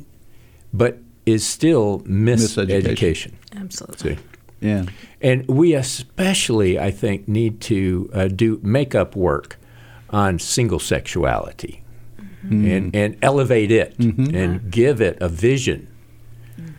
[0.73, 3.33] but is still miseducation.
[3.57, 4.17] Absolutely.
[4.17, 4.23] See?
[4.61, 4.85] Yeah.
[5.21, 9.59] And we especially, I think, need to uh, do makeup work
[10.11, 11.83] on single sexuality
[12.45, 12.71] mm-hmm.
[12.71, 14.35] and, and elevate it mm-hmm.
[14.35, 15.89] and give it a vision.
[16.57, 16.73] Mm-hmm.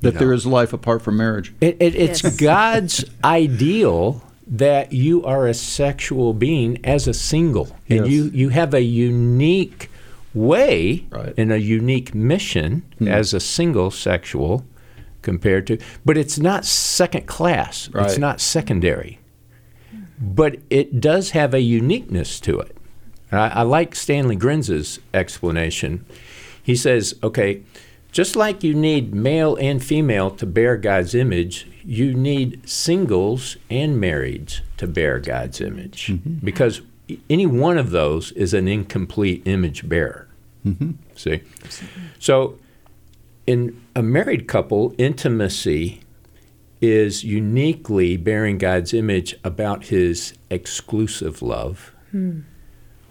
[0.00, 0.20] That know.
[0.20, 1.54] there is life apart from marriage.
[1.60, 2.36] It, it, it's Yes.
[2.40, 8.74] God's ideal that you are a sexual being as a single, and you you have
[8.74, 9.88] a unique
[10.34, 11.34] way Right.
[11.36, 13.08] and a unique mission hmm.
[13.08, 14.64] as a single sexual
[15.22, 17.88] compared to, but it's not second class.
[17.94, 19.18] It's not secondary,
[20.20, 22.76] but it does have a uniqueness to it.
[23.32, 26.04] I, I like Stanley Grenz's explanation.
[26.62, 27.62] He says, okay,
[28.12, 34.00] just like you need male and female to bear God's image, you need singles and
[34.00, 36.06] marrieds to bear God's image.
[36.06, 36.44] Mm-hmm.
[36.44, 36.80] Because
[37.28, 40.28] any one of those is an incomplete image bearer.
[40.66, 40.92] Mm-hmm.
[41.16, 41.42] See?
[42.18, 42.58] So,
[43.46, 46.00] in a married couple, intimacy
[46.80, 51.92] is uniquely bearing God's image about his exclusive love.
[52.10, 52.40] Hmm.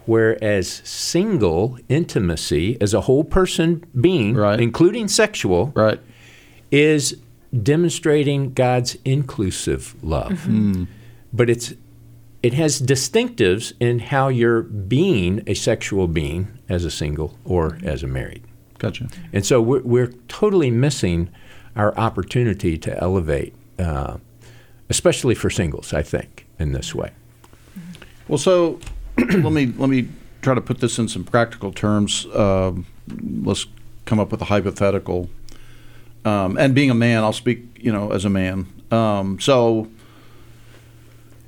[0.06, 4.60] Whereas single intimacy as a whole person being, Right.
[4.60, 6.00] including sexual, Right.
[6.72, 7.18] is
[7.62, 10.32] demonstrating God's inclusive love.
[10.48, 10.84] Mm-hmm.
[11.32, 11.74] But it's
[12.44, 18.04] it has distinctives in how you're being a sexual being as a single or as
[18.04, 18.44] a married.
[18.78, 19.08] Gotcha.
[19.32, 21.30] And so we're, we're totally missing
[21.78, 24.18] our opportunity to elevate, uh,
[24.90, 27.12] especially for singles, I think, in this way.
[28.28, 28.80] Well, so
[29.18, 30.10] let me let me
[30.42, 32.26] try to put this in some practical terms.
[32.36, 32.86] Um,
[33.42, 33.66] let's
[34.06, 35.30] come up with a hypothetical.
[36.26, 38.68] Um, and being a man, I'll speak, you know, as a man.
[38.92, 39.88] Um, so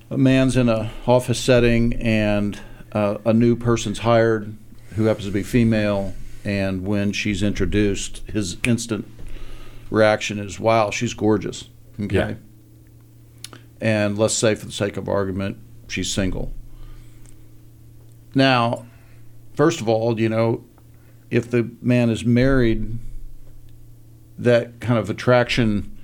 [0.10, 2.60] a man's in a office setting, and
[2.92, 4.56] uh, a new person's hired
[4.96, 6.14] who happens to be female,
[6.44, 9.08] and when she's introduced, his instant
[9.90, 12.16] reaction is, "Wow, she's gorgeous." Okay.
[12.16, 12.36] Yeah.
[13.82, 16.54] And let's say, for the sake of argument, she's single.
[18.34, 18.86] Now,
[19.54, 20.64] first of all, you know,
[21.30, 22.98] if the man is married,
[24.38, 25.95] that kind of attraction,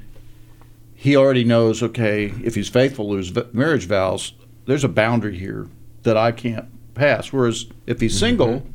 [1.01, 4.33] he already knows, okay, if he's faithful to his v- marriage vows,
[4.67, 5.67] there's a boundary here
[6.03, 7.33] that I can't pass.
[7.33, 8.67] Whereas if he's single,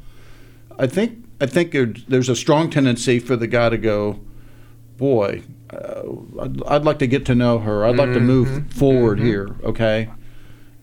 [0.76, 1.70] I think I think
[2.08, 4.18] there's a strong tendency for the guy to go,
[4.96, 6.02] boy, uh,
[6.40, 7.86] I'd, I'd like to get to know her.
[7.86, 9.54] I'd like to move forward here.
[9.62, 10.10] Okay.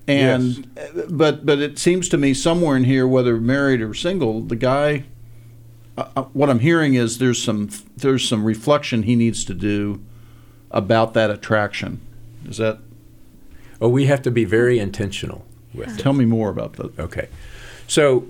[0.07, 4.39] And uh, but but it seems to me somewhere in here, whether married or single,
[4.39, 5.03] the guy.
[5.97, 10.01] Uh, uh, what I'm hearing is there's some there's some reflection he needs to do
[10.73, 12.01] about that attraction.
[12.45, 12.79] Is that?
[13.79, 16.01] Oh, we have to be very intentional with it.
[16.01, 16.97] Tell me more about that.
[16.99, 17.29] Okay.
[17.87, 18.27] So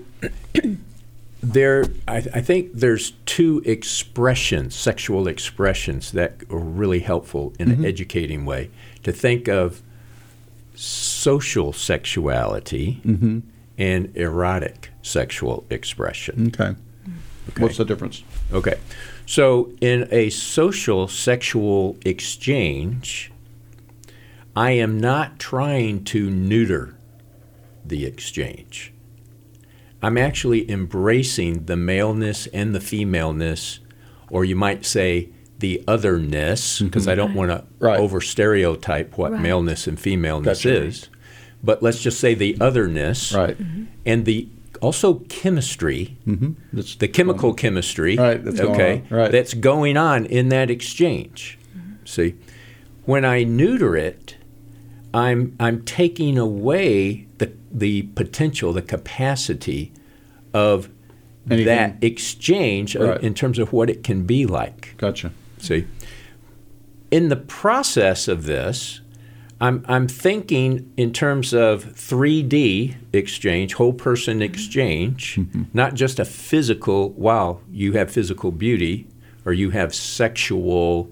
[1.42, 7.76] there, I, I think there's two expressions, sexual expressions, that are really helpful in an
[7.76, 7.84] mm-hmm.
[7.84, 8.70] educating way.
[9.04, 9.82] To think of
[10.74, 13.40] social sexuality mm-hmm.
[13.78, 16.48] and erotic sexual expression.
[16.48, 16.74] Okay.
[17.58, 18.22] What's the difference?
[18.52, 18.74] Okay.
[19.26, 23.32] So, in a social sexual exchange,
[24.54, 26.94] I am not trying to neuter
[27.84, 28.92] the exchange.
[30.02, 33.80] I'm actually embracing the maleness and the femaleness,
[34.30, 37.38] or you might say the otherness, because I don't mm-hmm.
[37.38, 37.98] want to Right.
[37.98, 39.40] over stereotype what Right.
[39.40, 40.82] maleness and femaleness Gotcha.
[40.84, 41.08] is.
[41.62, 43.56] But let's just say the otherness Right.
[44.04, 44.48] and the
[44.80, 46.52] also chemistry mm-hmm.
[46.72, 49.32] That's the chemical chemistry, Right, that's going okay, on, right.
[49.32, 51.58] that's going on in that exchange.
[51.76, 52.06] Mm-hmm.
[52.06, 52.34] See,
[53.04, 54.36] when I neuter it,
[55.12, 59.92] I'm I'm taking away the the potential, the capacity
[60.52, 60.88] of
[61.50, 63.22] Anything- that exchange Right.
[63.22, 64.94] in terms of what it can be like.
[64.96, 65.30] Gotcha.
[65.58, 65.86] See,
[67.10, 69.00] in the process of this,
[69.60, 74.42] I'm, I'm thinking in terms of 3D exchange, whole person mm-hmm.
[74.42, 75.64] exchange, mm-hmm.
[75.72, 79.06] not just a physical, wow, you have physical beauty
[79.44, 81.08] or you have sexual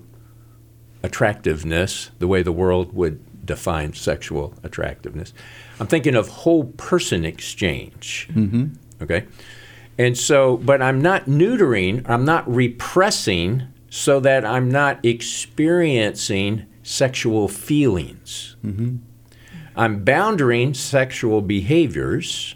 [1.03, 5.33] attractiveness, the way the world would define sexual attractiveness.
[5.81, 8.29] I'm thinking of whole person exchange.
[8.33, 9.03] Mm-hmm.
[9.03, 9.27] Okay?
[9.99, 17.49] And so, but I'm not neutering, I'm not repressing so that I'm not experiencing sexual
[17.49, 18.57] feelings.
[19.75, 22.55] I'm boundering sexual behaviors,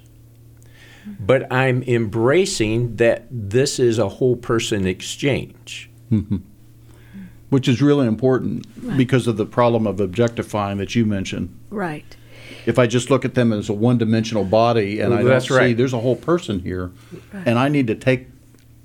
[1.18, 5.91] but I'm embracing that this is a whole person exchange.
[7.49, 8.66] Which is really important
[8.97, 11.57] because of the problem of objectifying that you mentioned.
[11.70, 12.16] Right.
[12.66, 15.55] If I just look at them as a one-dimensional body and I don't That's see
[15.55, 15.77] right.
[15.77, 16.91] there's a whole person here,
[17.33, 18.27] and I need to take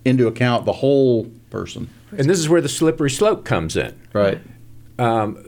[0.06, 1.90] into account the whole person.
[2.12, 4.00] And this is where the slippery slope comes in.
[4.14, 4.40] Right.
[5.02, 5.44] Um,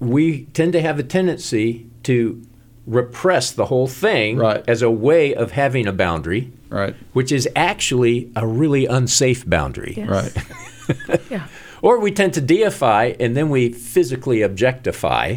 [0.00, 2.42] we tend to have a tendency to
[2.86, 4.64] repress the whole thing Right.
[4.68, 6.94] as a way of having a boundary, Right.
[7.12, 9.94] which is actually a really unsafe boundary.
[9.96, 10.08] Yes.
[10.08, 11.20] Right.
[11.30, 11.46] Yeah.
[11.82, 15.36] Or we tend to deify and then we physically objectify.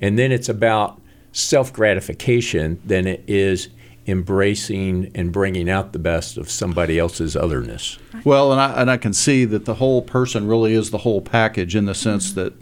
[0.00, 1.00] And then it's about
[1.32, 3.68] self gratification than it is
[4.08, 7.98] embracing and bringing out the best of somebody else's otherness.
[8.24, 11.20] Well, and I and I can see that the whole person really is the whole
[11.20, 12.54] package in the sense that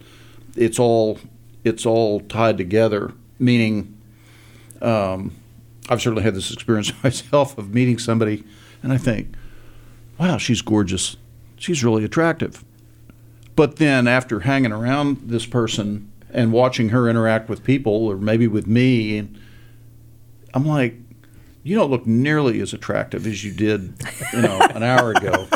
[0.57, 1.19] it's all
[1.65, 3.13] it's all tied together.
[3.39, 3.97] Meaning,
[4.83, 5.37] um,
[5.89, 8.45] I've certainly had this experience myself of meeting somebody,
[8.83, 9.35] and I think,
[10.19, 11.17] wow, she's gorgeous,
[11.57, 12.65] she's really attractive.
[13.55, 18.47] But then after hanging around this person and watching her interact with people, or maybe
[18.47, 19.41] with me, and
[20.53, 20.97] I'm like,
[21.67, 23.93] you don't look nearly as attractive as you did,
[24.33, 25.49] you know, an hour ago.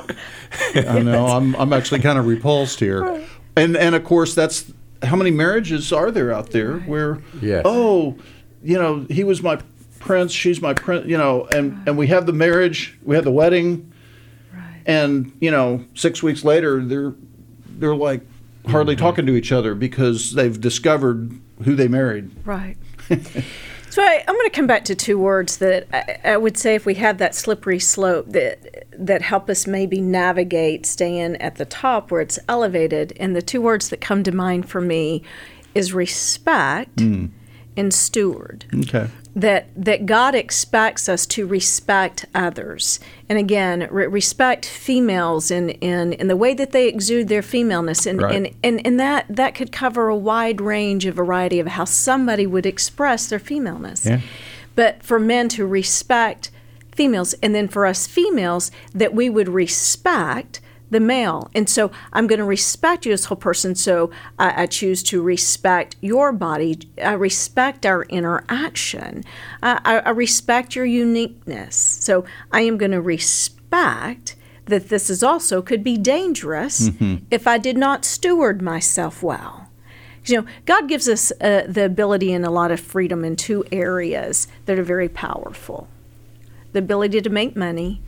[0.74, 1.28] I know.
[1.28, 4.72] I'm I'm actually kind of repulsed here, and and of course that's
[5.04, 7.62] how many marriages are there out there where Yes.
[7.64, 8.18] oh,
[8.60, 9.60] you know, he was my
[10.00, 13.30] prince, she's my prince, you know, and and we have the marriage, we have the
[13.30, 13.92] wedding,
[14.86, 17.14] and you know, six weeks later they're
[17.78, 18.22] they're like
[18.66, 19.04] hardly mm-hmm.
[19.04, 22.32] talking to each other because they've discovered who they married.
[22.44, 22.76] Right.
[24.00, 26.74] so I, I'm going to come back to two words that I, I would say
[26.74, 31.64] if we have that slippery slope that that help us maybe navigate staying at the
[31.66, 33.12] top where it's elevated.
[33.20, 35.22] And the two words that come to mind for me
[35.74, 37.26] is respect hmm.
[37.76, 39.08] and steward Okay.
[39.36, 46.12] That that God expects us to respect others, and again, re- respect females in, in
[46.14, 48.34] in the way that they exude their femaleness, and Right.
[48.34, 52.46] and, and and that that could cover a wide range of variety of how somebody
[52.46, 54.04] would express their femaleness.
[54.04, 54.20] Yeah.
[54.74, 56.50] But for men to respect
[56.92, 60.60] females, and then for us females, that we would respect
[60.90, 61.50] the male.
[61.54, 63.74] And so I'm going to respect you as a whole person.
[63.74, 66.78] So I, I choose to respect your body.
[67.02, 69.24] I respect our interaction.
[69.62, 71.76] I, I, I respect your uniqueness.
[71.76, 74.36] So I am going to respect
[74.66, 76.90] that this is also could be dangerous
[77.30, 79.68] if I did not steward myself well.
[80.26, 83.64] You know, God gives us uh, the ability and a lot of freedom in two
[83.72, 85.88] areas that are very powerful
[86.72, 88.00] the ability to make money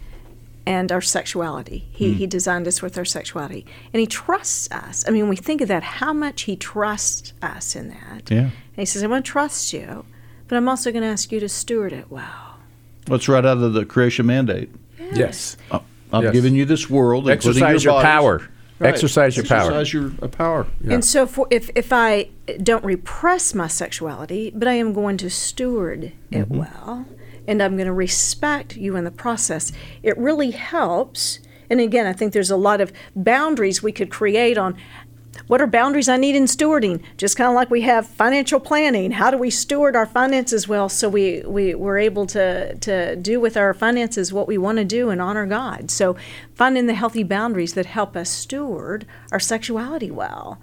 [0.67, 1.89] and our sexuality.
[1.93, 3.67] He, he designed us with our sexuality.
[3.93, 5.05] And He trusts us.
[5.07, 8.31] I mean, when we think of that, how much He trusts us in that.
[8.31, 8.39] Yeah.
[8.39, 10.05] And He says, I'm going to trust you,
[10.49, 12.59] but I'm also going to ask you to steward it well.
[13.09, 14.71] What's right out of the creation mandate?
[15.13, 15.57] Yes.
[15.71, 15.81] Uh,
[16.13, 16.33] I'm Yes.
[16.33, 18.49] giving you this world, Exercise your, your power.
[18.79, 18.89] Right.
[18.89, 19.61] Exercise your power.
[19.73, 20.67] Exercise your uh, power.
[20.89, 22.29] And so, for, if, if I
[22.63, 27.07] don't repress my sexuality, but I am going to steward it well,
[27.47, 29.72] and I'm going to respect you in the process,
[30.03, 31.40] it really helps.
[31.70, 34.76] And again, I think there's a lot of boundaries we could create on
[35.47, 37.03] what are boundaries I need in stewarding.
[37.16, 39.12] Just kind of like we have financial planning.
[39.12, 43.40] How do we steward our finances well so we, we, we're able to, to do
[43.40, 45.90] with our finances what we want to do and honor God?
[45.90, 46.16] So,
[46.55, 50.61] finding the healthy boundaries that help us steward our sexuality well.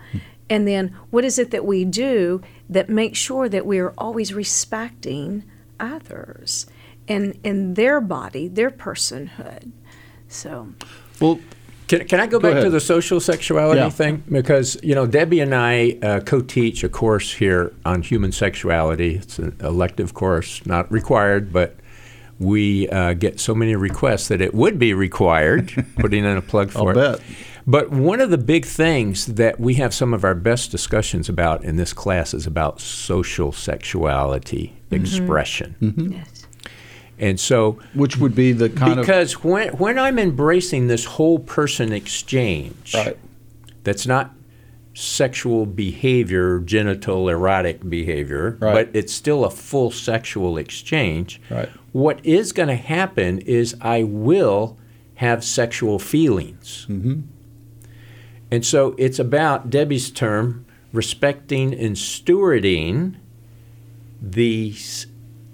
[0.49, 4.33] And then, what is it that we do that makes sure that we are always
[4.33, 5.43] respecting
[5.79, 6.65] others
[7.07, 9.71] and, and their body, their personhood?
[10.27, 10.69] So,
[11.19, 11.39] Well,
[11.87, 13.89] Can, can I go, back to the social sexuality Yeah.
[13.89, 14.23] thing?
[14.29, 19.15] Because, you know, Debby and I uh, co teach a course here on human sexuality.
[19.15, 21.75] It's an elective course, not required, but
[22.37, 26.69] we uh, get so many requests that it would be required, putting in a plug
[26.69, 27.17] for I'll it.
[27.17, 27.21] bet.
[27.67, 31.63] But one of the big things that we have some of our best discussions about
[31.63, 35.75] in this class is about social sexuality expression.
[36.11, 36.45] yes.
[37.17, 39.05] And so which would be the kind of.
[39.05, 43.17] because when when I'm embracing this whole person exchange, right.
[43.83, 44.33] that's not
[44.93, 48.73] sexual behavior, genital erotic behavior, Right.
[48.87, 51.41] but it's still a full sexual exchange.
[51.49, 51.69] Right.
[51.91, 54.77] What is going to happen is I will
[55.15, 56.85] have sexual feelings.
[56.89, 57.21] Mm-hmm.
[58.51, 63.15] And so it's about Debby's term respecting and stewarding
[64.21, 65.05] the s-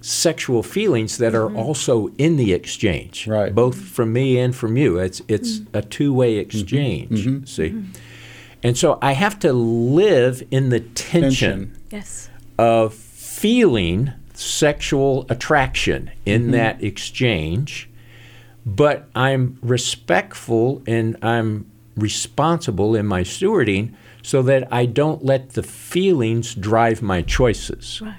[0.02, 1.58] sexual feelings that are mm-hmm.
[1.58, 3.54] also in the exchange, Right.
[3.54, 4.98] both from me and from you.
[5.00, 5.78] It's it's mm-hmm.
[5.78, 6.42] a two-way mm-hmm.
[6.42, 7.50] exchange.
[7.50, 7.84] See,
[8.64, 11.78] and so I have to live in the tension, Tension.
[11.92, 12.30] Yes.
[12.58, 17.90] of feeling sexual attraction in that exchange,
[18.66, 25.64] but I'm respectful and I'm responsible in my stewarding so that I don't let the
[25.64, 28.02] feelings drive my choices.
[28.02, 28.16] Right.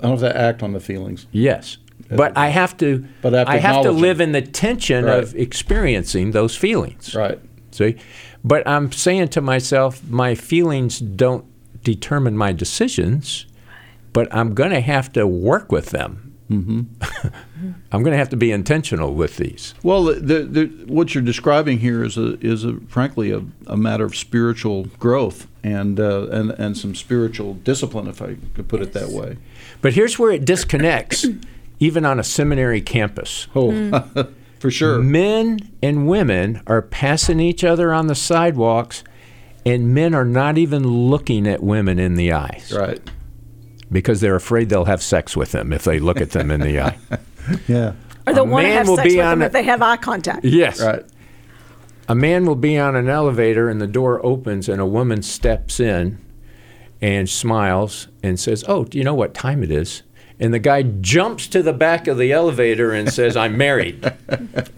[0.00, 1.26] I don't have to act on the feelings.
[1.32, 1.78] Yes.
[2.10, 4.34] But I have to But I have to I have to live them.
[4.34, 5.22] in the tension Right.
[5.22, 7.14] of experiencing those feelings.
[7.14, 7.38] Right.
[7.70, 7.96] See?
[8.44, 11.44] But I'm saying to myself, my feelings don't
[11.82, 13.46] determine my decisions,
[14.12, 16.34] but I'm going to have to work with them.
[16.50, 16.82] Mm-hmm.
[17.92, 19.74] I'm going to have to be intentional with these.
[19.82, 24.04] Well, the, the, what you're describing here is a is a frankly a, a matter
[24.04, 28.92] of spiritual growth and uh, and and some spiritual discipline, if I could put it
[28.92, 29.38] that way.
[29.84, 31.26] But here's where it disconnects,
[31.78, 33.48] even on a seminary campus.
[33.54, 33.94] Oh, hmm.
[34.58, 34.98] for sure.
[34.98, 39.04] Men and women are passing each other on the sidewalks,
[39.66, 42.98] and men are not even looking at women in the eyes Right.
[43.92, 46.80] because they're afraid they'll have sex with them if they look at them in the
[46.80, 46.96] eye.
[47.68, 47.92] Yeah.
[48.26, 50.46] Or they'll want to have sex with them a- if they have eye contact.
[50.46, 50.80] Yes.
[50.80, 51.04] Right.
[52.08, 55.78] A man will be on an elevator and the door opens and a woman steps
[55.78, 56.24] in
[57.04, 60.02] and smiles and says, Oh, do you know what time it is?
[60.40, 64.10] And the guy jumps to the back of the elevator and says, I'm married.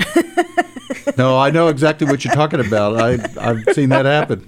[1.17, 3.01] No, I know exactly what you're talking about.
[3.01, 4.45] I I've seen that happen.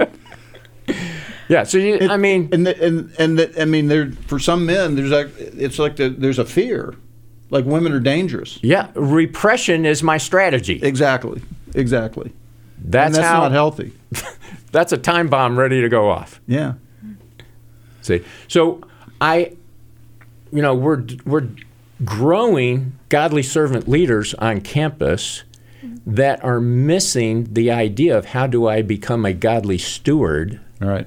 [1.49, 4.67] Yeah, so you, I mean, and the, and and the, I mean, there for some
[4.67, 6.95] men, there's like it's like the, there's a fear,
[7.49, 8.59] like women are dangerous.
[8.63, 10.81] yeah, repression is my strategy.
[10.83, 11.41] Exactly.
[11.75, 12.33] Exactly.
[12.79, 13.93] That's, and that's how not healthy.
[14.73, 16.41] that's a time bomb ready to go off.
[16.47, 16.75] Yeah.
[18.09, 18.81] See, so
[19.21, 19.55] I,
[20.51, 21.47] you know, we're we're
[22.05, 25.45] growing godly servant leaders on campus
[26.07, 31.07] that are missing the idea of how do I become a godly steward All right.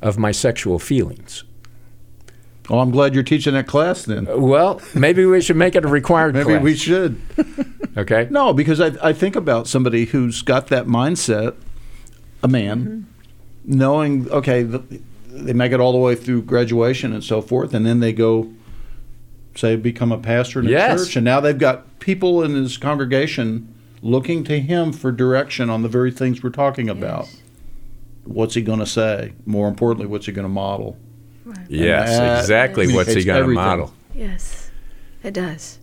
[0.00, 1.44] of my sexual feelings.
[2.70, 4.26] Well, I'm glad you're teaching that class then.
[4.26, 6.62] Uh, well, maybe we should make it a required Maybe class.
[6.62, 7.20] we should.
[7.98, 8.28] okay.
[8.30, 11.54] No, because I, I think about somebody who's got that mindset,
[12.42, 13.78] a man, mm-hmm.
[13.78, 17.86] knowing, okay, the, they make it all the way through graduation and so forth, and
[17.86, 18.52] then they go,
[19.54, 21.00] say, become a pastor in a Yes.
[21.06, 23.72] church, and now they've got people in his congregation
[24.02, 27.28] looking to him for direction on the very things we're talking about.
[28.24, 29.32] What's he going to say?
[29.46, 30.96] More importantly, what's he going to model?
[31.68, 32.92] Yes, that exactly.
[32.94, 33.92] What's he going to model?
[34.14, 34.70] Yes,
[35.22, 35.78] it does.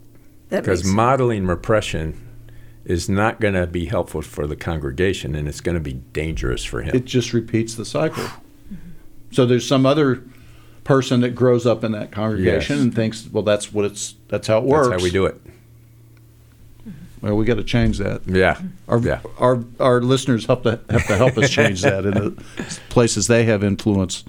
[0.50, 2.24] Because makes modeling repression
[2.86, 6.64] is not going to be helpful for the congregation, and it's going to be dangerous
[6.64, 6.96] for him.
[6.96, 8.26] it just repeats the cycle.
[9.38, 10.24] So there's some other
[10.84, 12.84] person that grows up in that congregation Yes.
[12.84, 14.88] and thinks, well, that's what it's that's how it works.
[14.90, 15.40] That's how we do it.
[17.22, 18.22] Well, we got to change that.
[18.26, 18.60] Yeah.
[18.88, 19.20] Our, yeah.
[19.38, 22.44] our our listeners have to have to help us change that in the
[22.90, 24.24] places they have influence.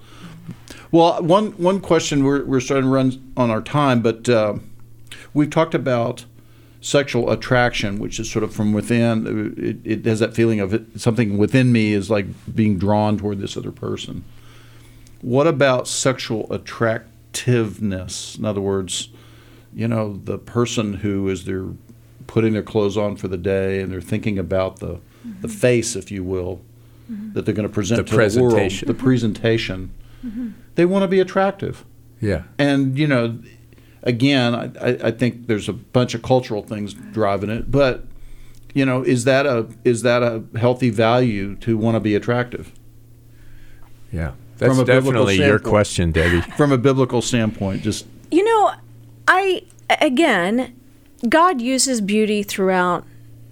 [0.92, 4.56] Well, one one question we're we're starting to run on our time, but uh,
[5.32, 6.26] we've talked about
[6.82, 9.54] sexual attraction, which is sort of from within.
[9.56, 13.38] It, it has that feeling of it, something within me is like being drawn toward
[13.38, 14.22] this other person.
[15.20, 18.36] What about sexual attractiveness?
[18.36, 19.08] In other words,
[19.74, 21.68] you know, the person who is they're
[22.26, 25.00] putting their clothes on for the day and they're thinking about the
[25.42, 25.58] the mm-hmm.
[25.58, 26.60] face, if you will,
[27.10, 27.32] mm-hmm.
[27.32, 28.88] that they're going to present The to the world, presentation.
[28.88, 29.90] the presentation.
[30.24, 30.48] Mm-hmm.
[30.76, 31.84] They want to be attractive,
[32.20, 32.44] Yeah.
[32.58, 33.38] and you know,
[34.02, 38.04] again, I, I, I think there's a bunch of cultural things driving it, but
[38.74, 42.72] you know, is that a is that a healthy value to want to be attractive
[44.12, 44.32] Yeah.
[44.58, 45.70] That's From a biblical definitely your standpoint.
[45.70, 46.40] question, Debby.
[46.56, 47.82] from a biblical standpoint?
[47.82, 48.72] Just You know,
[49.26, 49.62] I
[50.00, 50.74] again,
[51.28, 53.04] God uses beauty throughout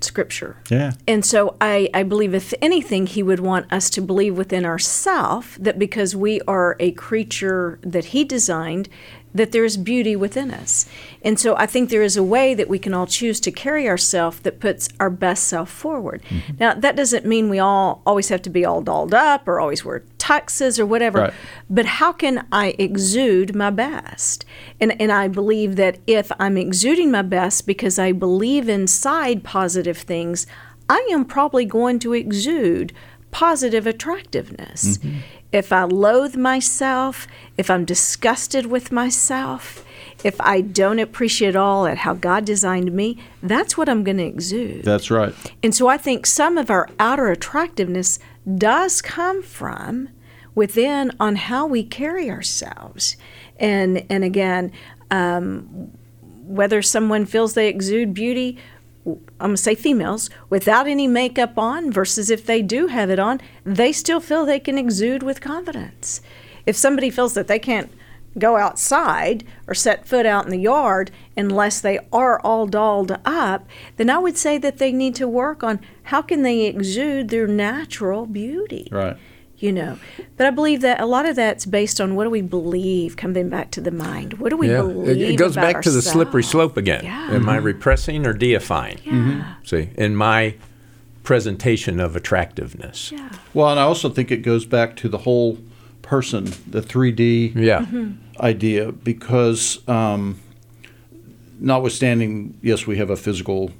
[0.03, 0.57] Scripture.
[0.71, 4.65] yeah, And so I, I believe, if anything, he would want us to believe within
[4.67, 8.89] ourselves that because we are a creature that he designed,
[9.37, 10.87] that there is beauty within us.
[11.23, 13.89] And so I think there is a way that we can all choose to carry
[13.89, 16.23] ourselves that puts our best self forward.
[16.29, 16.53] Mm-hmm.
[16.59, 19.85] Now, that doesn't mean we all always have to be all dolled up or always
[19.85, 21.21] wear tuxes or whatever.
[21.21, 21.35] Right.
[21.69, 24.45] But how can I exude my best?
[24.81, 29.99] And and I believe that if I'm exuding my best because I believe inside positive
[29.99, 30.47] things,
[30.89, 32.93] I am probably going to exude
[33.31, 34.99] positive attractiveness.
[34.99, 35.19] Mm-hmm.
[35.57, 37.27] If I loathe myself,
[37.57, 39.83] if I'm disgusted with myself,
[40.23, 44.25] if I don't appreciate all at how God designed me, that's what I'm going to
[44.25, 44.85] exude.
[44.85, 45.35] that's right.
[45.63, 48.19] And so I think some of our outer attractiveness
[48.57, 50.11] does come from
[50.55, 53.17] within on how we carry ourselves.
[53.59, 54.73] And and again,
[55.11, 55.91] um,
[56.21, 58.59] whether someone feels they exude beauty,
[59.07, 63.41] I'm gonna say females without any makeup on versus if they do have it on,
[63.65, 66.21] they still feel they can exude with confidence.
[66.67, 67.93] If somebody feels that they can't
[68.39, 73.67] go outside or set foot out in the yard unless they are all dolled up,
[73.97, 77.47] then I would say that they need to work on how can they exude their
[77.47, 78.89] natural beauty.
[78.91, 79.17] Right.
[79.59, 79.99] You know,
[80.37, 83.49] but I believe that a lot of that's based on what do we believe, coming
[83.49, 84.35] back to the mind.
[84.35, 84.83] What do we Yeah.
[84.83, 85.17] believe?
[85.17, 87.05] It, it goes about back to the slippery slope again.
[87.05, 87.31] Yeah.
[87.31, 87.65] Am I mm-hmm.
[87.67, 88.99] repressing or deifying?
[89.03, 89.13] Yeah.
[89.13, 89.41] Mm-hmm.
[89.65, 90.57] See, in my
[91.23, 93.13] presentation of attractiveness.
[93.13, 93.31] Yeah.
[93.55, 95.59] Well, and I also think it goes back to the whole
[96.03, 97.81] person, the 3D Yeah.
[97.81, 98.13] Mm-hmm.
[98.41, 100.39] idea, because um,
[101.59, 103.71] notwithstanding, yes, we have a physical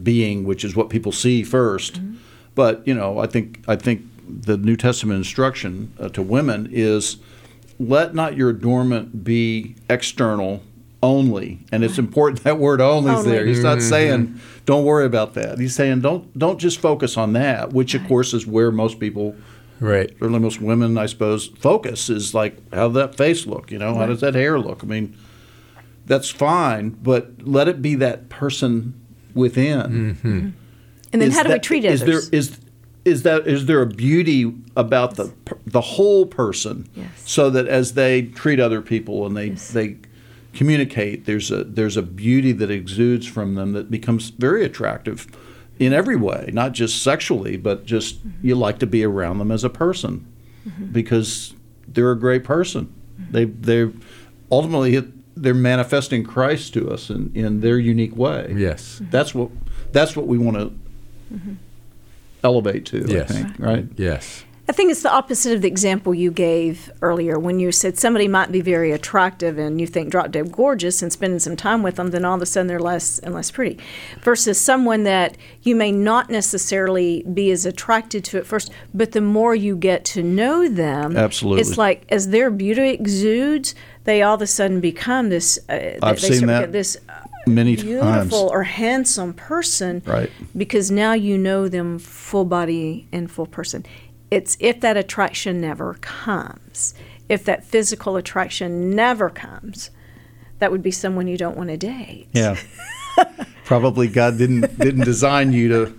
[0.00, 2.14] being, which is what people see 1st
[2.54, 7.16] but you know, I think I think the New Testament instruction uh, to women is
[7.78, 10.62] let not your adornment be external
[11.02, 13.44] only, and it's important that word only is there.
[13.44, 15.58] He's not saying don't worry about that.
[15.58, 19.34] He's saying don't don't just focus on that, which of course is where most people
[19.80, 20.08] Right.
[20.18, 23.70] certainly most women, I suppose, focus is like how does that face look?
[23.70, 24.82] You know, how does that hair look?
[24.82, 25.14] I mean,
[26.06, 28.94] that's fine, but let it be that person
[29.34, 30.52] within.
[31.12, 32.30] And then Is how do we that- treat is others?
[32.30, 32.58] There, is
[33.04, 35.32] is that is there a beauty about the
[35.66, 37.08] the whole person, Yes.
[37.26, 39.68] so that as they treat other people and they Yes.
[39.72, 39.96] they
[40.52, 45.26] communicate, there's a there's a beauty that exudes from them that becomes very attractive
[45.78, 48.46] in every way, not just sexually, but just Mm-hmm.
[48.46, 50.24] you like to be around them as a person
[50.92, 51.52] because
[51.86, 52.92] they're a great person.
[53.20, 53.32] Mm-hmm.
[53.32, 53.92] They they
[54.50, 58.54] ultimately they're manifesting Christ to us in, in their unique way.
[58.56, 59.02] Yes.
[59.10, 59.50] That's what
[59.92, 60.72] that's what we want to
[62.44, 63.04] elevate to.
[63.08, 63.30] Yes.
[63.30, 63.86] I think, right?
[63.96, 64.44] Yes.
[64.66, 68.26] I think it's the opposite of the example you gave earlier when you said somebody
[68.28, 71.96] might be very attractive and you think drop dead gorgeous and spending some time with
[71.96, 73.78] them, then all of a sudden they're less and less pretty.
[74.22, 79.20] Versus someone that you may not necessarily be as attracted to at first, but the
[79.20, 81.60] more you get to know them, Absolutely.
[81.60, 83.74] it's like as their beauty exudes,
[84.04, 85.58] they all of a sudden become this.
[85.68, 86.96] Uh, they- I've they seen that get this
[87.46, 88.32] Many beautiful times.
[88.32, 90.30] or handsome person Right.
[90.56, 93.84] because now you know them full body and full person
[94.30, 96.94] it's if that attraction never comes
[97.28, 99.90] if that physical attraction never comes
[100.58, 102.56] that would be someone you don't want to date Yeah.
[103.64, 105.94] Probably God didn't didn't design you to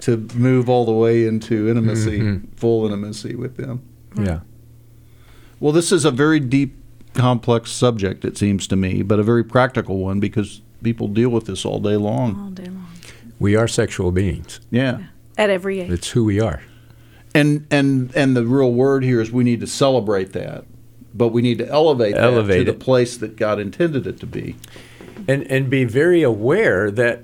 [0.00, 2.46] to move all the way into intimacy, mm-hmm.
[2.56, 3.82] full intimacy with them.
[4.16, 4.40] Yeah.
[5.58, 6.74] Well, this is a very deep,
[7.14, 11.46] complex subject, it seems to me, but a very practical one because people deal with
[11.46, 12.38] this all day long.
[12.40, 12.86] all day long
[13.38, 14.60] We are sexual beings.
[14.70, 14.98] Yeah.
[15.38, 16.62] at every age It's who we are.
[17.34, 20.64] And and and the real word here is we need to celebrate that,
[21.14, 24.26] but we need to elevate, Elevate that to the place that God intended it to
[24.26, 24.56] be.
[25.28, 27.22] And and be very aware that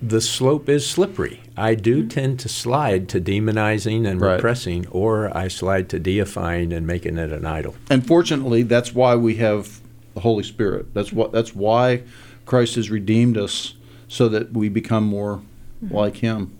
[0.00, 1.42] the slope is slippery.
[1.56, 2.08] I do Mm-hmm.
[2.08, 4.34] tend to slide to demonizing and Right.
[4.36, 7.74] repressing, or I slide to deifying and making it an idol.
[7.90, 9.80] And fortunately, that's why we have
[10.14, 10.94] the Holy Spirit.
[10.94, 12.02] That's what that's why
[12.46, 13.74] Christ has redeemed us
[14.08, 15.42] so that we become more
[15.84, 15.96] Mm-hmm.
[15.96, 16.56] like him.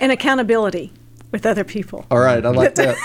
[0.00, 0.92] and accountability
[1.30, 2.96] with other people All right, I like that.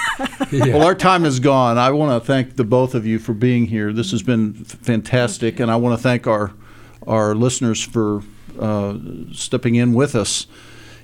[0.52, 1.78] Well, our time is gone.
[1.78, 3.94] I want to thank the both of you for being here.
[3.94, 6.54] This has been fantastic, and I want to thank our
[7.06, 8.24] our listeners for
[8.60, 8.98] uh,
[9.32, 10.48] stepping in with us.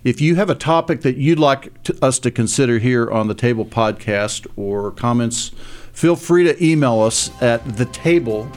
[0.04, 3.36] If you have a topic that you'd like to, us to consider here on the
[3.36, 5.52] Table Podcast or comments,
[5.94, 8.50] feel free to email us at the table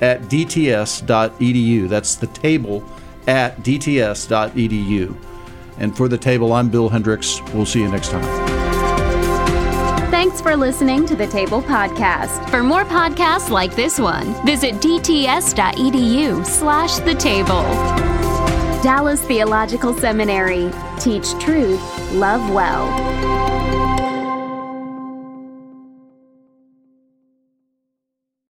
[0.00, 1.88] at dts.edu.
[1.88, 2.84] That's the table
[3.26, 5.16] at dts.edu.
[5.78, 7.40] And for the table, I'm Bill Hendricks.
[7.54, 8.48] We'll see you next time.
[10.10, 12.50] Thanks for listening to the Table Podcast.
[12.50, 17.62] For more podcasts like this one, visit dts.edu slash the table.
[18.82, 20.72] Dallas Theological Seminary.
[20.98, 21.80] Teach truth,
[22.12, 22.88] love well.